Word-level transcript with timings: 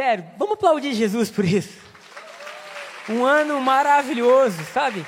Sério, 0.00 0.24
vamos 0.38 0.54
aplaudir 0.54 0.94
Jesus 0.94 1.28
por 1.28 1.44
isso. 1.44 1.76
Um 3.08 3.24
ano 3.24 3.60
maravilhoso, 3.60 4.64
sabe? 4.66 5.04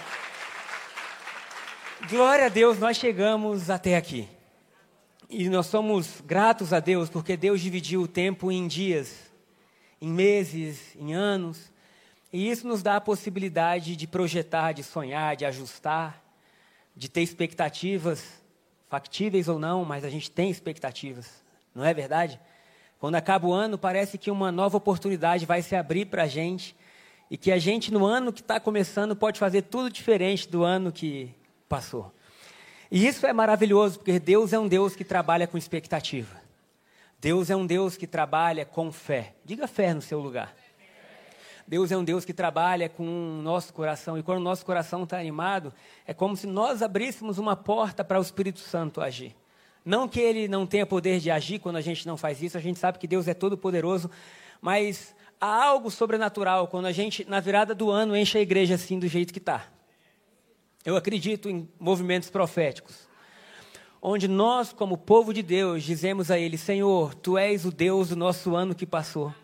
Glória 2.09 2.47
a 2.47 2.49
Deus, 2.49 2.77
nós 2.81 2.97
chegamos 2.97 3.71
até 3.71 3.97
aqui. 3.97 4.29
E 5.29 5.49
nós 5.49 5.67
somos 5.67 6.21
gratos 6.23 6.73
a 6.73 6.81
Deus 6.81 7.09
porque 7.09 7.37
Deus 7.37 7.61
dividiu 7.61 8.03
o 8.03 8.09
tempo 8.09 8.51
em 8.51 8.67
dias, 8.67 9.31
em 10.01 10.11
meses, 10.11 10.97
em 10.97 11.15
anos. 11.15 11.71
E 12.33 12.51
isso 12.51 12.67
nos 12.67 12.83
dá 12.83 12.97
a 12.97 13.01
possibilidade 13.01 13.95
de 13.95 14.09
projetar, 14.09 14.73
de 14.73 14.83
sonhar, 14.83 15.37
de 15.37 15.45
ajustar, 15.45 16.21
de 16.97 17.09
ter 17.09 17.23
expectativas, 17.23 18.25
factíveis 18.89 19.47
ou 19.47 19.57
não, 19.57 19.85
mas 19.85 20.05
a 20.05 20.11
gente 20.11 20.29
tem 20.29 20.51
expectativas, 20.51 21.45
não 21.73 21.85
é 21.85 21.95
verdade? 21.95 22.41
Quando 23.01 23.15
acaba 23.15 23.49
o 23.49 23.53
ano, 23.53 23.79
parece 23.79 24.19
que 24.19 24.31
uma 24.31 24.53
nova 24.53 24.77
oportunidade 24.77 25.47
vai 25.47 25.63
se 25.63 25.75
abrir 25.75 26.05
para 26.05 26.25
a 26.25 26.27
gente 26.27 26.77
e 27.31 27.39
que 27.39 27.51
a 27.51 27.59
gente, 27.59 27.91
no 27.91 28.05
ano 28.05 28.31
que 28.31 28.43
está 28.43 28.61
começando, 28.61 29.17
pode 29.17 29.39
fazer 29.39 29.63
tudo 29.63 29.89
diferente 29.89 30.47
do 30.47 30.63
ano 30.63 30.93
que 30.93 31.35
passou. 31.67 32.13
E 32.91 33.07
isso 33.07 33.27
é 33.27 33.33
maravilhoso, 33.33 33.99
porque 33.99 34.19
Deus 34.19 34.53
é 34.53 34.59
um 34.59 34.69
Deus 34.69 34.95
que 34.95 35.03
trabalha 35.03 35.47
com 35.47 35.57
expectativa. 35.57 36.37
Deus 37.19 37.49
é 37.49 37.57
um 37.57 37.65
Deus 37.65 37.97
que 37.97 38.07
trabalha 38.07 38.67
com 38.67 38.93
fé. 38.93 39.35
Diga 39.47 39.67
fé 39.67 39.95
no 39.95 40.03
seu 40.03 40.21
lugar. 40.21 40.55
Deus 41.67 41.91
é 41.91 41.97
um 41.97 42.05
Deus 42.05 42.25
que 42.27 42.35
trabalha 42.35 42.89
com 42.89 43.05
o 43.05 43.43
nosso 43.43 43.73
coração. 43.73 44.19
E 44.19 44.23
quando 44.23 44.41
o 44.41 44.45
nosso 44.45 44.67
coração 44.67 45.05
está 45.05 45.19
animado, 45.19 45.73
é 46.07 46.13
como 46.13 46.37
se 46.37 46.47
nós 46.47 46.83
abríssemos 46.83 47.39
uma 47.39 47.57
porta 47.57 48.05
para 48.05 48.19
o 48.19 48.23
Espírito 48.23 48.59
Santo 48.59 49.01
agir. 49.01 49.35
Não 49.85 50.07
que 50.07 50.21
ele 50.21 50.47
não 50.47 50.67
tenha 50.67 50.85
poder 50.85 51.21
de 51.21 51.31
agir 51.31 51.59
quando 51.59 51.77
a 51.77 51.81
gente 51.81 52.07
não 52.07 52.17
faz 52.17 52.43
isso, 52.43 52.57
a 52.57 52.61
gente 52.61 52.79
sabe 52.79 52.99
que 52.99 53.07
Deus 53.07 53.27
é 53.27 53.35
todo 53.35 53.57
poderoso, 53.57 54.11
mas 54.61 55.15
há 55.41 55.65
algo 55.65 55.91
sobrenatural 55.91 56.69
quando 56.69 56.87
a 56.87 56.93
gente, 56.93 57.25
na 57.29 57.41
virada 57.41 57.75
do 57.75 57.91
ano, 57.91 58.17
enche 58.17 58.39
a 58.39 58.41
igreja 58.43 58.75
assim 58.75 58.99
do 58.99 59.09
jeito 59.09 59.33
que 59.33 59.39
está. 59.39 59.67
Eu 60.85 60.97
acredito 60.97 61.49
em 61.49 61.69
movimentos 61.79 62.31
proféticos, 62.31 63.09
onde 64.01 64.29
nós, 64.29 64.73
como 64.73 64.97
povo 64.97 65.33
de 65.33 65.43
Deus, 65.43 65.83
dizemos 65.83 66.31
a 66.31 66.39
Ele: 66.39 66.57
Senhor, 66.57 67.15
Tu 67.15 67.37
és 67.37 67.65
o 67.65 67.71
Deus 67.71 68.11
do 68.11 68.17
nosso 68.17 68.55
ano 68.55 68.75
que 68.75 68.87
passou, 68.87 69.35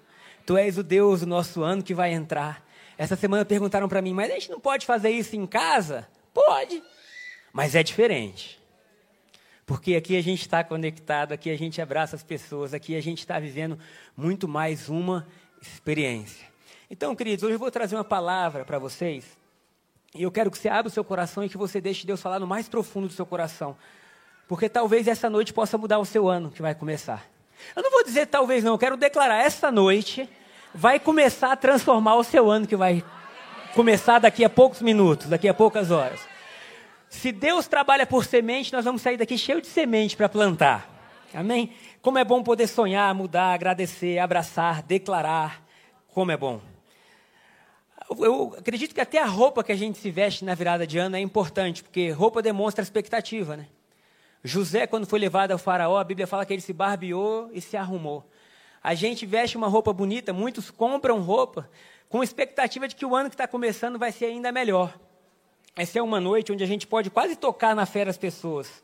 Tu 0.44 0.56
és 0.56 0.78
o 0.78 0.82
Deus 0.82 1.20
do 1.20 1.26
nosso 1.26 1.62
ano 1.62 1.82
que 1.82 1.94
vai 1.94 2.12
entrar. 2.12 2.64
Essa 2.98 3.16
semana 3.16 3.44
perguntaram 3.44 3.88
para 3.88 4.00
mim, 4.00 4.14
mas 4.14 4.30
a 4.30 4.34
gente 4.34 4.50
não 4.50 4.60
pode 4.60 4.86
fazer 4.86 5.10
isso 5.10 5.36
em 5.36 5.46
casa? 5.46 6.08
Pode, 6.32 6.82
mas 7.52 7.74
é 7.74 7.82
diferente. 7.82 8.58
Porque 9.66 9.96
aqui 9.96 10.16
a 10.16 10.22
gente 10.22 10.42
está 10.42 10.62
conectado, 10.62 11.32
aqui 11.32 11.50
a 11.50 11.58
gente 11.58 11.82
abraça 11.82 12.14
as 12.14 12.22
pessoas, 12.22 12.72
aqui 12.72 12.94
a 12.96 13.02
gente 13.02 13.18
está 13.18 13.40
vivendo 13.40 13.76
muito 14.16 14.46
mais 14.46 14.88
uma 14.88 15.26
experiência. 15.60 16.46
Então, 16.88 17.16
queridos, 17.16 17.42
hoje 17.42 17.54
eu 17.56 17.58
vou 17.58 17.70
trazer 17.70 17.96
uma 17.96 18.04
palavra 18.04 18.64
para 18.64 18.78
vocês. 18.78 19.36
E 20.14 20.22
eu 20.22 20.30
quero 20.30 20.52
que 20.52 20.56
você 20.56 20.68
abra 20.68 20.86
o 20.86 20.90
seu 20.90 21.02
coração 21.02 21.42
e 21.42 21.48
que 21.48 21.56
você 21.58 21.80
deixe 21.80 22.06
Deus 22.06 22.22
falar 22.22 22.38
no 22.38 22.46
mais 22.46 22.68
profundo 22.68 23.08
do 23.08 23.12
seu 23.12 23.26
coração. 23.26 23.76
Porque 24.46 24.68
talvez 24.68 25.08
essa 25.08 25.28
noite 25.28 25.52
possa 25.52 25.76
mudar 25.76 25.98
o 25.98 26.04
seu 26.04 26.28
ano 26.28 26.48
que 26.48 26.62
vai 26.62 26.74
começar. 26.74 27.28
Eu 27.74 27.82
não 27.82 27.90
vou 27.90 28.04
dizer 28.04 28.26
talvez 28.26 28.62
não, 28.62 28.74
eu 28.74 28.78
quero 28.78 28.96
declarar 28.96 29.38
essa 29.38 29.72
noite 29.72 30.28
vai 30.72 31.00
começar 31.00 31.52
a 31.52 31.56
transformar 31.56 32.14
o 32.16 32.22
seu 32.22 32.48
ano 32.50 32.66
que 32.66 32.76
vai 32.76 33.02
começar 33.74 34.20
daqui 34.20 34.44
a 34.44 34.48
poucos 34.48 34.80
minutos, 34.80 35.26
daqui 35.26 35.48
a 35.48 35.54
poucas 35.54 35.90
horas. 35.90 36.20
Se 37.08 37.32
Deus 37.32 37.66
trabalha 37.66 38.06
por 38.06 38.24
semente, 38.24 38.72
nós 38.72 38.84
vamos 38.84 39.02
sair 39.02 39.16
daqui 39.16 39.38
cheio 39.38 39.60
de 39.60 39.66
semente 39.66 40.16
para 40.16 40.28
plantar. 40.28 40.90
Amém? 41.34 41.72
Como 42.00 42.18
é 42.18 42.24
bom 42.24 42.42
poder 42.42 42.66
sonhar, 42.66 43.14
mudar, 43.14 43.52
agradecer, 43.52 44.18
abraçar, 44.18 44.82
declarar. 44.82 45.62
Como 46.08 46.30
é 46.30 46.36
bom. 46.36 46.60
Eu 48.18 48.54
acredito 48.58 48.94
que 48.94 49.00
até 49.00 49.18
a 49.18 49.26
roupa 49.26 49.64
que 49.64 49.72
a 49.72 49.76
gente 49.76 49.98
se 49.98 50.10
veste 50.10 50.44
na 50.44 50.54
virada 50.54 50.86
de 50.86 50.98
ano 50.98 51.16
é 51.16 51.20
importante, 51.20 51.82
porque 51.82 52.10
roupa 52.10 52.40
demonstra 52.40 52.82
expectativa, 52.82 53.56
né? 53.56 53.66
José, 54.44 54.86
quando 54.86 55.06
foi 55.06 55.18
levado 55.18 55.50
ao 55.50 55.58
faraó, 55.58 55.98
a 55.98 56.04
Bíblia 56.04 56.26
fala 56.26 56.46
que 56.46 56.52
ele 56.52 56.62
se 56.62 56.72
barbeou 56.72 57.50
e 57.52 57.60
se 57.60 57.76
arrumou. 57.76 58.24
A 58.82 58.94
gente 58.94 59.26
veste 59.26 59.56
uma 59.56 59.66
roupa 59.66 59.92
bonita, 59.92 60.32
muitos 60.32 60.70
compram 60.70 61.20
roupa 61.20 61.68
com 62.08 62.22
expectativa 62.22 62.86
de 62.86 62.94
que 62.94 63.04
o 63.04 63.16
ano 63.16 63.28
que 63.28 63.34
está 63.34 63.48
começando 63.48 63.98
vai 63.98 64.12
ser 64.12 64.26
ainda 64.26 64.52
melhor. 64.52 64.96
Essa 65.78 65.98
é 65.98 66.02
uma 66.02 66.18
noite 66.18 66.50
onde 66.50 66.64
a 66.64 66.66
gente 66.66 66.86
pode 66.86 67.10
quase 67.10 67.36
tocar 67.36 67.76
na 67.76 67.84
fé 67.84 68.06
das 68.06 68.16
pessoas. 68.16 68.82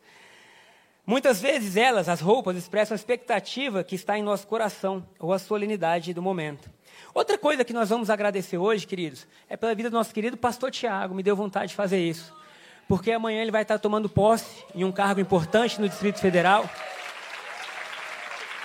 Muitas 1.06 1.40
vezes 1.40 1.74
elas, 1.74 2.06
as 2.06 2.20
roupas, 2.20 2.54
expressam 2.54 2.94
a 2.94 2.96
expectativa 2.96 3.82
que 3.82 3.94
está 3.94 4.18
em 4.18 4.22
nosso 4.22 4.46
coração 4.46 5.02
ou 5.18 5.32
a 5.32 5.38
solenidade 5.38 6.12
do 6.12 6.20
momento. 6.20 6.70
Outra 7.14 7.38
coisa 7.38 7.64
que 7.64 7.72
nós 7.72 7.88
vamos 7.88 8.10
agradecer 8.10 8.58
hoje, 8.58 8.86
queridos, 8.86 9.26
é 9.48 9.56
pela 9.56 9.74
vida 9.74 9.88
do 9.88 9.94
nosso 9.94 10.12
querido 10.12 10.36
pastor 10.36 10.70
Tiago. 10.70 11.14
Me 11.14 11.22
deu 11.22 11.34
vontade 11.34 11.68
de 11.68 11.74
fazer 11.74 11.98
isso. 11.98 12.30
Porque 12.86 13.10
amanhã 13.10 13.40
ele 13.40 13.50
vai 13.50 13.62
estar 13.62 13.78
tomando 13.78 14.06
posse 14.06 14.62
em 14.74 14.84
um 14.84 14.92
cargo 14.92 15.18
importante 15.18 15.80
no 15.80 15.88
Distrito 15.88 16.20
Federal. 16.20 16.68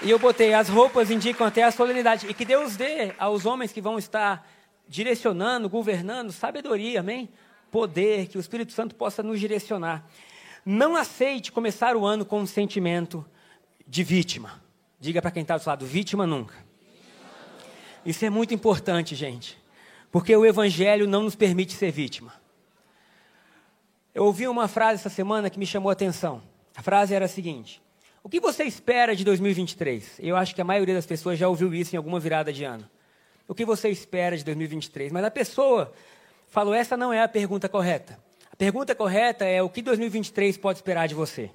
E 0.04 0.12
eu 0.12 0.20
botei, 0.20 0.54
as 0.54 0.68
roupas 0.68 1.10
indicam 1.10 1.48
até 1.48 1.64
a 1.64 1.72
solenidade. 1.72 2.28
E 2.28 2.34
que 2.34 2.44
Deus 2.44 2.76
dê 2.76 3.14
aos 3.18 3.46
homens 3.46 3.72
que 3.72 3.80
vão 3.80 3.98
estar 3.98 4.46
direcionando, 4.86 5.70
governando, 5.70 6.32
sabedoria, 6.34 7.00
amém? 7.00 7.30
Poder, 7.78 8.26
que 8.26 8.40
o 8.40 8.42
Espírito 8.42 8.74
Santo 8.74 8.96
possa 8.96 9.22
nos 9.22 9.40
direcionar. 9.40 10.04
Não 10.66 10.96
aceite 10.96 11.52
começar 11.52 11.96
o 11.96 12.08
ano 12.08 12.26
com 12.26 12.40
um 12.40 12.48
sentimento 12.48 13.24
de 13.88 14.04
vítima. 14.04 14.60
Diga 15.00 15.22
para 15.22 15.30
quem 15.30 15.44
está 15.44 15.56
do 15.56 15.62
seu 15.62 15.70
lado, 15.70 15.86
vítima 15.86 16.26
nunca. 16.26 16.56
Isso 18.04 18.26
é 18.26 18.32
muito 18.32 18.52
importante, 18.52 19.14
gente, 19.14 19.60
porque 20.12 20.36
o 20.36 20.44
Evangelho 20.44 21.08
não 21.08 21.22
nos 21.22 21.36
permite 21.36 21.74
ser 21.74 21.92
vítima. 21.92 22.34
Eu 24.12 24.26
ouvi 24.26 24.48
uma 24.48 24.68
frase 24.68 24.96
essa 24.96 25.10
semana 25.10 25.48
que 25.48 25.60
me 25.60 25.66
chamou 25.68 25.92
a 25.92 25.94
atenção. 25.94 26.42
A 26.76 26.82
frase 26.82 27.14
era 27.14 27.26
a 27.26 27.30
seguinte: 27.30 27.80
O 28.24 28.30
que 28.30 28.40
você 28.40 28.64
espera 28.64 29.16
de 29.16 29.24
2023? 29.24 30.16
Eu 30.18 30.36
acho 30.36 30.56
que 30.56 30.62
a 30.62 30.66
maioria 30.66 30.96
das 30.96 31.06
pessoas 31.06 31.38
já 31.38 31.48
ouviu 31.48 31.72
isso 31.76 31.94
em 31.94 31.98
alguma 31.98 32.20
virada 32.20 32.52
de 32.52 32.64
ano. 32.64 32.90
O 33.48 33.54
que 33.54 33.64
você 33.64 33.88
espera 33.90 34.36
de 34.36 34.44
2023? 34.44 35.12
Mas 35.12 35.24
a 35.24 35.30
pessoa 35.30 35.94
Falo, 36.48 36.74
essa 36.74 36.96
não 36.96 37.12
é 37.12 37.22
a 37.22 37.28
pergunta 37.28 37.68
correta. 37.68 38.20
A 38.52 38.56
pergunta 38.56 38.96
correta 38.96 39.46
é 39.46 39.62
o 39.62 39.70
que 39.70 39.82
2023 39.82 40.58
pode 40.58 40.80
esperar 40.80 41.08
de 41.08 41.14
você. 41.14 41.52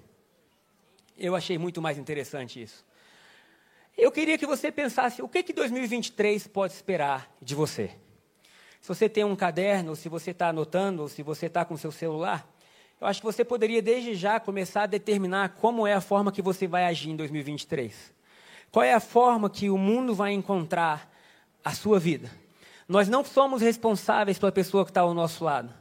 Eu 1.19 1.35
achei 1.35 1.59
muito 1.59 1.81
mais 1.81 1.99
interessante 1.99 2.63
isso. 2.63 2.85
Eu 3.97 4.11
queria 4.11 4.39
que 4.39 4.47
você 4.47 4.71
pensasse 4.71 5.23
o 5.23 5.29
que, 5.29 5.43
que 5.43 5.53
2023 5.53 6.47
pode 6.47 6.73
esperar 6.73 7.31
de 7.41 7.55
você. 7.55 7.91
Se 8.81 8.89
você 8.89 9.09
tem 9.09 9.25
um 9.25 9.37
caderno, 9.37 9.95
se 9.95 10.09
você 10.09 10.33
está 10.33 10.49
anotando, 10.49 11.09
se 11.09 11.23
você 11.23 11.47
está 11.47 11.65
com 11.65 11.77
seu 11.77 11.93
celular, 11.93 12.49
eu 13.01 13.07
acho 13.07 13.21
que 13.21 13.27
você 13.27 13.45
poderia 13.45 13.83
desde 13.83 14.15
já 14.15 14.39
começar 14.39 14.85
a 14.85 14.87
determinar 14.87 15.51
como 15.61 15.87
é 15.87 15.93
a 15.93 16.01
forma 16.01 16.33
que 16.33 16.43
você 16.43 16.67
vai 16.67 16.85
agir 16.85 17.11
em 17.11 17.17
2023. 17.17 18.13
Qual 18.71 18.83
é 18.83 18.95
a 18.95 19.01
forma 19.01 19.51
que 19.51 19.69
o 19.69 19.77
mundo 19.77 20.15
vai 20.15 20.33
encontrar 20.33 21.13
a 21.65 21.73
sua 21.75 21.99
vida? 21.99 22.31
Nós 22.93 23.09
não 23.09 23.25
somos 23.25 23.63
responsáveis 23.63 24.39
pela 24.39 24.53
pessoa 24.53 24.85
que 24.85 24.91
está 24.91 25.01
ao 25.01 25.15
nosso 25.15 25.43
lado. 25.43 25.73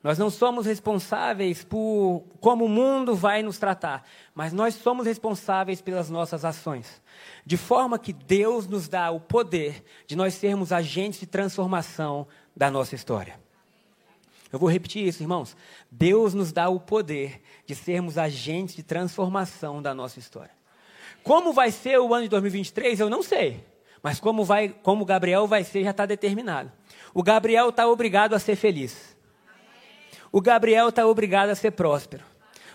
Nós 0.00 0.16
não 0.16 0.30
somos 0.30 0.64
responsáveis 0.64 1.64
por 1.64 2.22
como 2.38 2.66
o 2.66 2.68
mundo 2.68 3.16
vai 3.16 3.42
nos 3.42 3.58
tratar, 3.58 4.06
mas 4.32 4.52
nós 4.52 4.76
somos 4.76 5.04
responsáveis 5.04 5.82
pelas 5.82 6.08
nossas 6.08 6.44
ações. 6.44 7.02
De 7.44 7.56
forma 7.56 7.98
que 7.98 8.12
Deus 8.12 8.68
nos 8.68 8.86
dá 8.86 9.10
o 9.10 9.18
poder 9.18 9.82
de 10.06 10.14
nós 10.14 10.34
sermos 10.34 10.70
agentes 10.70 11.18
de 11.18 11.26
transformação 11.26 12.28
da 12.56 12.70
nossa 12.70 12.94
história. 12.94 13.40
Eu 14.52 14.60
vou 14.60 14.70
repetir 14.70 15.04
isso, 15.04 15.20
irmãos. 15.20 15.56
Deus 15.90 16.32
nos 16.32 16.52
dá 16.52 16.68
o 16.68 16.78
poder 16.78 17.42
de 17.66 17.74
sermos 17.74 18.16
agentes 18.16 18.76
de 18.76 18.84
transformação 18.84 19.82
da 19.82 19.92
nossa 19.92 20.20
história. 20.20 20.52
Como 21.24 21.52
vai 21.52 21.72
ser 21.72 21.98
o 21.98 22.14
ano 22.14 22.22
de 22.22 22.28
2023, 22.28 23.00
eu 23.00 23.10
não 23.10 23.20
sei. 23.20 23.71
Mas 24.02 24.18
como, 24.18 24.44
vai, 24.44 24.68
como 24.82 25.04
Gabriel 25.04 25.46
vai 25.46 25.62
ser, 25.62 25.84
já 25.84 25.90
está 25.90 26.04
determinado. 26.04 26.72
O 27.14 27.22
Gabriel 27.22 27.68
está 27.68 27.86
obrigado 27.86 28.34
a 28.34 28.38
ser 28.38 28.56
feliz. 28.56 29.16
O 30.32 30.40
Gabriel 30.40 30.88
está 30.88 31.06
obrigado 31.06 31.50
a 31.50 31.54
ser 31.54 31.70
próspero. 31.72 32.24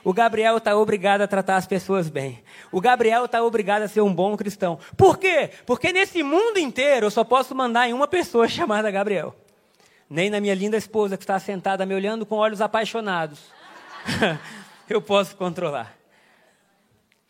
O 0.03 0.13
Gabriel 0.13 0.57
está 0.57 0.74
obrigado 0.77 1.21
a 1.21 1.27
tratar 1.27 1.57
as 1.57 1.68
pessoas 1.68 2.07
bem. 2.07 2.41
O 2.71 2.79
Gabriel 2.79 3.25
está 3.25 3.44
obrigado 3.44 3.81
a 3.81 3.88
ser 3.89 4.00
um 4.00 4.13
bom 4.13 4.38
cristão. 4.38 4.79
Por 4.95 5.18
quê? 5.18 5.50
Porque 5.65 5.91
nesse 5.91 6.24
mundo 6.24 6.57
inteiro 6.59 7.07
eu 7.07 7.12
só 7.12 7.25
posso 7.25 7.53
mandar 7.53 7.89
em 7.89 7.94
uma 7.94 8.07
pessoa 8.07 8.47
chamada 8.50 8.89
Gabriel. 8.89 9.35
Nem 10.09 10.29
na 10.29 10.39
minha 10.39 10.56
linda 10.56 10.77
esposa 10.77 11.18
que 11.18 11.24
está 11.24 11.38
sentada 11.39 11.85
me 11.85 11.94
olhando 11.94 12.25
com 12.25 12.35
olhos 12.35 12.62
apaixonados. 12.62 13.51
eu 14.89 15.01
posso 15.01 15.35
controlar. 15.35 15.97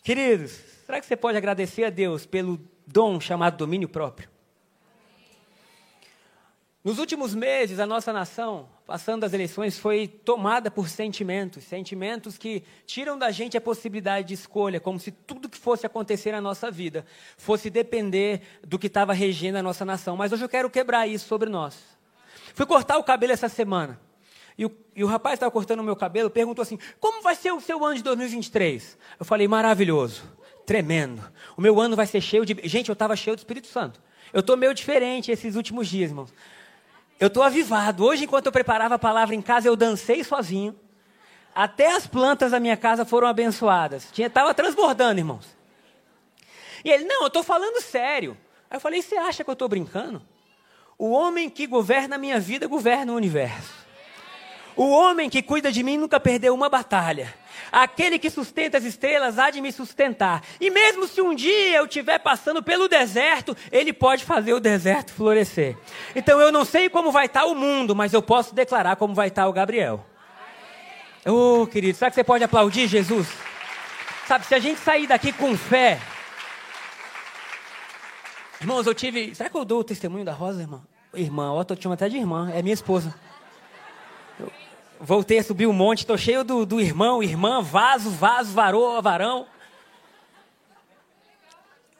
Queridos, 0.03 0.51
será 0.85 0.99
que 0.99 1.07
você 1.07 1.15
pode 1.15 1.37
agradecer 1.37 1.85
a 1.85 1.89
Deus 1.89 2.27
pelo 2.27 2.59
dom 2.87 3.19
chamado 3.19 3.57
domínio 3.57 3.89
próprio? 3.89 4.29
Nos 6.87 6.99
últimos 6.99 7.35
meses, 7.35 7.79
a 7.79 7.85
nossa 7.85 8.13
nação, 8.13 8.69
passando 8.85 9.25
as 9.25 9.33
eleições, 9.33 9.77
foi 9.77 10.07
tomada 10.07 10.71
por 10.71 10.87
sentimentos, 10.87 11.65
sentimentos 11.65 12.37
que 12.37 12.63
tiram 12.85 13.19
da 13.19 13.29
gente 13.29 13.57
a 13.57 13.61
possibilidade 13.61 14.29
de 14.29 14.33
escolha, 14.35 14.79
como 14.79 14.97
se 14.97 15.11
tudo 15.11 15.49
que 15.49 15.57
fosse 15.57 15.85
acontecer 15.85 16.31
na 16.31 16.39
nossa 16.39 16.71
vida 16.71 17.05
fosse 17.35 17.69
depender 17.69 18.41
do 18.65 18.79
que 18.79 18.87
estava 18.87 19.11
regendo 19.11 19.57
a 19.57 19.61
nossa 19.61 19.83
nação. 19.83 20.15
Mas 20.15 20.31
hoje 20.31 20.45
eu 20.45 20.47
quero 20.47 20.69
quebrar 20.69 21.07
isso 21.07 21.27
sobre 21.27 21.49
nós. 21.49 21.77
Fui 22.53 22.65
cortar 22.65 22.97
o 22.97 23.03
cabelo 23.03 23.33
essa 23.33 23.49
semana. 23.49 23.99
E 24.57 24.65
o, 24.65 24.71
e 24.95 25.03
o 25.03 25.07
rapaz 25.07 25.33
estava 25.33 25.51
cortando 25.51 25.81
o 25.81 25.83
meu 25.83 25.95
cabelo, 25.95 26.29
perguntou 26.29 26.63
assim: 26.63 26.79
Como 27.01 27.21
vai 27.21 27.35
ser 27.35 27.51
o 27.51 27.59
seu 27.59 27.83
ano 27.83 27.95
de 27.95 28.03
2023? 28.03 28.97
Eu 29.19 29.25
falei: 29.25 29.45
Maravilhoso, 29.45 30.23
tremendo. 30.67 31.23
O 31.55 31.61
meu 31.61 31.79
ano 31.79 31.95
vai 31.95 32.05
ser 32.05 32.19
cheio 32.19 32.45
de. 32.45 32.55
Gente, 32.65 32.89
eu 32.89 32.93
estava 32.93 33.15
cheio 33.15 33.35
do 33.35 33.39
Espírito 33.39 33.67
Santo. 33.67 33.99
Eu 34.33 34.41
estou 34.41 34.57
meio 34.57 34.73
diferente 34.73 35.31
esses 35.31 35.55
últimos 35.55 35.87
dias, 35.87 36.11
irmãos. 36.11 36.31
Eu 37.17 37.27
estou 37.27 37.41
avivado. 37.41 38.03
Hoje, 38.03 38.25
enquanto 38.25 38.47
eu 38.47 38.51
preparava 38.51 38.95
a 38.95 38.99
palavra 38.99 39.33
em 39.33 39.41
casa, 39.41 39.69
eu 39.69 39.75
dancei 39.77 40.23
sozinho. 40.25 40.77
Até 41.55 41.95
as 41.95 42.05
plantas 42.05 42.51
da 42.51 42.59
minha 42.59 42.75
casa 42.75 43.05
foram 43.05 43.27
abençoadas. 43.27 44.11
Estava 44.15 44.53
transbordando, 44.53 45.19
irmãos. 45.19 45.47
E 46.83 46.91
ele, 46.91 47.05
não, 47.05 47.21
eu 47.21 47.27
estou 47.27 47.41
falando 47.41 47.81
sério. 47.81 48.37
Aí 48.69 48.75
eu 48.75 48.81
falei, 48.81 49.01
você 49.01 49.15
acha 49.15 49.43
que 49.43 49.49
eu 49.49 49.53
estou 49.53 49.69
brincando? 49.69 50.21
O 50.97 51.09
homem 51.11 51.49
que 51.49 51.65
governa 51.65 52.17
a 52.17 52.19
minha 52.19 52.39
vida 52.39 52.67
governa 52.67 53.13
o 53.13 53.15
universo. 53.15 53.73
O 54.75 54.89
homem 54.89 55.29
que 55.29 55.41
cuida 55.41 55.71
de 55.71 55.81
mim 55.81 55.97
nunca 55.97 56.19
perdeu 56.19 56.53
uma 56.53 56.69
batalha. 56.69 57.33
Aquele 57.71 58.17
que 58.19 58.29
sustenta 58.29 58.77
as 58.77 58.83
estrelas 58.83 59.37
há 59.37 59.49
de 59.49 59.61
me 59.61 59.71
sustentar. 59.71 60.43
E 60.59 60.69
mesmo 60.69 61.07
se 61.07 61.21
um 61.21 61.35
dia 61.35 61.77
eu 61.77 61.85
estiver 61.85 62.19
passando 62.19 62.63
pelo 62.63 62.87
deserto, 62.87 63.55
ele 63.71 63.93
pode 63.93 64.23
fazer 64.23 64.53
o 64.53 64.59
deserto 64.59 65.11
florescer. 65.11 65.77
Então 66.15 66.39
eu 66.39 66.51
não 66.51 66.65
sei 66.65 66.89
como 66.89 67.11
vai 67.11 67.25
estar 67.25 67.45
o 67.45 67.55
mundo, 67.55 67.95
mas 67.95 68.13
eu 68.13 68.21
posso 68.21 68.53
declarar 68.53 68.95
como 68.95 69.13
vai 69.13 69.27
estar 69.27 69.47
o 69.47 69.53
Gabriel. 69.53 70.05
Oh, 71.25 71.67
querido, 71.67 71.97
será 71.97 72.09
que 72.09 72.15
você 72.15 72.23
pode 72.23 72.43
aplaudir 72.43 72.87
Jesus? 72.87 73.27
Sabe, 74.27 74.45
se 74.45 74.55
a 74.55 74.59
gente 74.59 74.79
sair 74.79 75.07
daqui 75.07 75.31
com 75.31 75.57
fé. 75.57 75.99
Irmãos, 78.59 78.87
eu 78.87 78.93
tive. 78.93 79.35
Será 79.35 79.49
que 79.49 79.57
eu 79.57 79.63
dou 79.63 79.81
o 79.81 79.83
testemunho 79.83 80.25
da 80.25 80.33
Rosa, 80.33 80.61
irmã? 80.61 80.81
Irmã, 81.13 81.51
ó, 81.53 81.63
tô 81.63 81.75
te 81.75 81.83
chamando 81.83 81.97
até 81.97 82.09
de 82.09 82.17
irmã, 82.17 82.51
é 82.53 82.61
minha 82.61 82.73
esposa. 82.73 83.13
Voltei 84.99 85.39
a 85.39 85.43
subir 85.43 85.67
um 85.67 85.73
monte, 85.73 85.99
estou 85.99 86.17
cheio 86.17 86.43
do, 86.43 86.65
do 86.65 86.81
irmão, 86.81 87.21
irmã, 87.21 87.61
vaso, 87.61 88.09
vaso, 88.09 88.51
varô, 88.51 88.99
varão. 89.01 89.45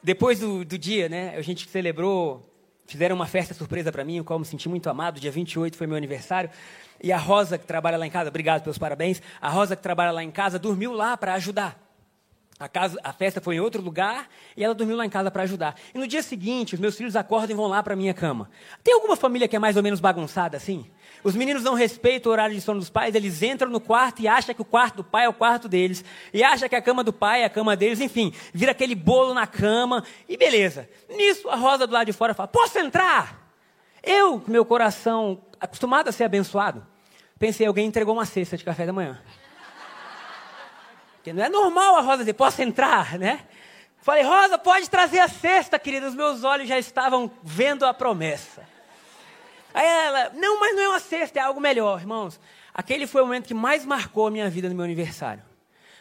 Depois 0.02 0.40
do, 0.40 0.64
do 0.64 0.76
dia, 0.76 1.08
né, 1.08 1.36
a 1.36 1.42
gente 1.42 1.68
celebrou, 1.68 2.48
fizeram 2.86 3.14
uma 3.14 3.26
festa 3.26 3.54
surpresa 3.54 3.92
para 3.92 4.04
mim, 4.04 4.18
o 4.18 4.24
qual 4.24 4.38
me 4.38 4.44
senti 4.44 4.68
muito 4.68 4.90
amado. 4.90 5.20
Dia 5.20 5.30
28 5.30 5.76
foi 5.76 5.86
meu 5.86 5.96
aniversário. 5.96 6.50
E 7.00 7.12
a 7.12 7.18
Rosa, 7.18 7.56
que 7.56 7.66
trabalha 7.66 7.96
lá 7.96 8.06
em 8.06 8.10
casa, 8.10 8.30
obrigado 8.30 8.62
pelos 8.62 8.78
parabéns. 8.78 9.22
A 9.40 9.48
Rosa, 9.48 9.76
que 9.76 9.82
trabalha 9.82 10.10
lá 10.10 10.24
em 10.24 10.30
casa, 10.30 10.58
dormiu 10.58 10.92
lá 10.92 11.16
para 11.16 11.34
ajudar. 11.34 11.78
A, 12.58 12.68
casa, 12.68 12.98
a 13.04 13.12
festa 13.12 13.40
foi 13.40 13.54
em 13.54 13.60
outro 13.60 13.80
lugar 13.80 14.28
e 14.56 14.64
ela 14.64 14.74
dormiu 14.74 14.96
lá 14.96 15.06
em 15.06 15.10
casa 15.10 15.30
para 15.30 15.44
ajudar. 15.44 15.76
E 15.94 15.98
no 15.98 16.08
dia 16.08 16.22
seguinte, 16.22 16.74
os 16.74 16.80
meus 16.80 16.96
filhos 16.96 17.14
acordam 17.14 17.50
e 17.50 17.54
vão 17.54 17.68
lá 17.68 17.80
para 17.80 17.94
minha 17.94 18.12
cama. 18.12 18.50
Tem 18.82 18.94
alguma 18.94 19.14
família 19.14 19.46
que 19.46 19.54
é 19.54 19.58
mais 19.60 19.76
ou 19.76 19.82
menos 19.82 20.00
bagunçada 20.00 20.56
assim? 20.56 20.84
Os 21.24 21.34
meninos 21.34 21.62
não 21.62 21.74
respeitam 21.74 22.30
o 22.30 22.32
horário 22.32 22.54
de 22.54 22.60
sono 22.60 22.78
dos 22.80 22.90
pais, 22.90 23.14
eles 23.14 23.42
entram 23.42 23.70
no 23.70 23.80
quarto 23.80 24.20
e 24.20 24.28
acham 24.28 24.54
que 24.54 24.62
o 24.62 24.64
quarto 24.64 24.96
do 24.96 25.04
pai 25.04 25.24
é 25.24 25.28
o 25.28 25.32
quarto 25.32 25.68
deles, 25.68 26.04
e 26.32 26.42
acham 26.44 26.68
que 26.68 26.76
a 26.76 26.82
cama 26.82 27.02
do 27.02 27.12
pai 27.12 27.42
é 27.42 27.44
a 27.44 27.50
cama 27.50 27.76
deles, 27.76 28.00
enfim, 28.00 28.32
vira 28.52 28.72
aquele 28.72 28.94
bolo 28.94 29.34
na 29.34 29.46
cama, 29.46 30.04
e 30.28 30.36
beleza. 30.36 30.88
Nisso, 31.08 31.48
a 31.48 31.56
Rosa 31.56 31.86
do 31.86 31.92
lado 31.92 32.06
de 32.06 32.12
fora 32.12 32.34
fala: 32.34 32.48
Posso 32.48 32.78
entrar? 32.78 33.48
Eu, 34.02 34.42
meu 34.46 34.64
coração 34.64 35.42
acostumado 35.60 36.08
a 36.08 36.12
ser 36.12 36.24
abençoado, 36.24 36.86
pensei: 37.38 37.66
alguém 37.66 37.86
entregou 37.86 38.14
uma 38.14 38.26
cesta 38.26 38.56
de 38.56 38.64
café 38.64 38.86
da 38.86 38.92
manhã. 38.92 39.20
Porque 41.16 41.32
não 41.32 41.42
é 41.42 41.48
normal 41.48 41.96
a 41.96 42.00
Rosa 42.00 42.18
dizer: 42.18 42.34
Posso 42.34 42.62
entrar, 42.62 43.18
né? 43.18 43.40
Falei: 43.98 44.22
Rosa, 44.22 44.56
pode 44.56 44.88
trazer 44.88 45.18
a 45.18 45.28
cesta, 45.28 45.78
querida. 45.78 46.06
Os 46.06 46.14
meus 46.14 46.44
olhos 46.44 46.68
já 46.68 46.78
estavam 46.78 47.30
vendo 47.42 47.84
a 47.84 47.92
promessa. 47.92 48.67
Aí 49.78 49.86
ela, 49.86 50.32
não, 50.34 50.58
mas 50.58 50.74
não 50.74 50.82
é 50.82 50.88
uma 50.88 50.98
cesta, 50.98 51.38
é 51.38 51.42
algo 51.42 51.60
melhor, 51.60 52.00
irmãos. 52.00 52.40
Aquele 52.74 53.06
foi 53.06 53.22
o 53.22 53.24
momento 53.24 53.46
que 53.46 53.54
mais 53.54 53.86
marcou 53.86 54.26
a 54.26 54.30
minha 54.30 54.50
vida 54.50 54.68
no 54.68 54.74
meu 54.74 54.84
aniversário. 54.84 55.40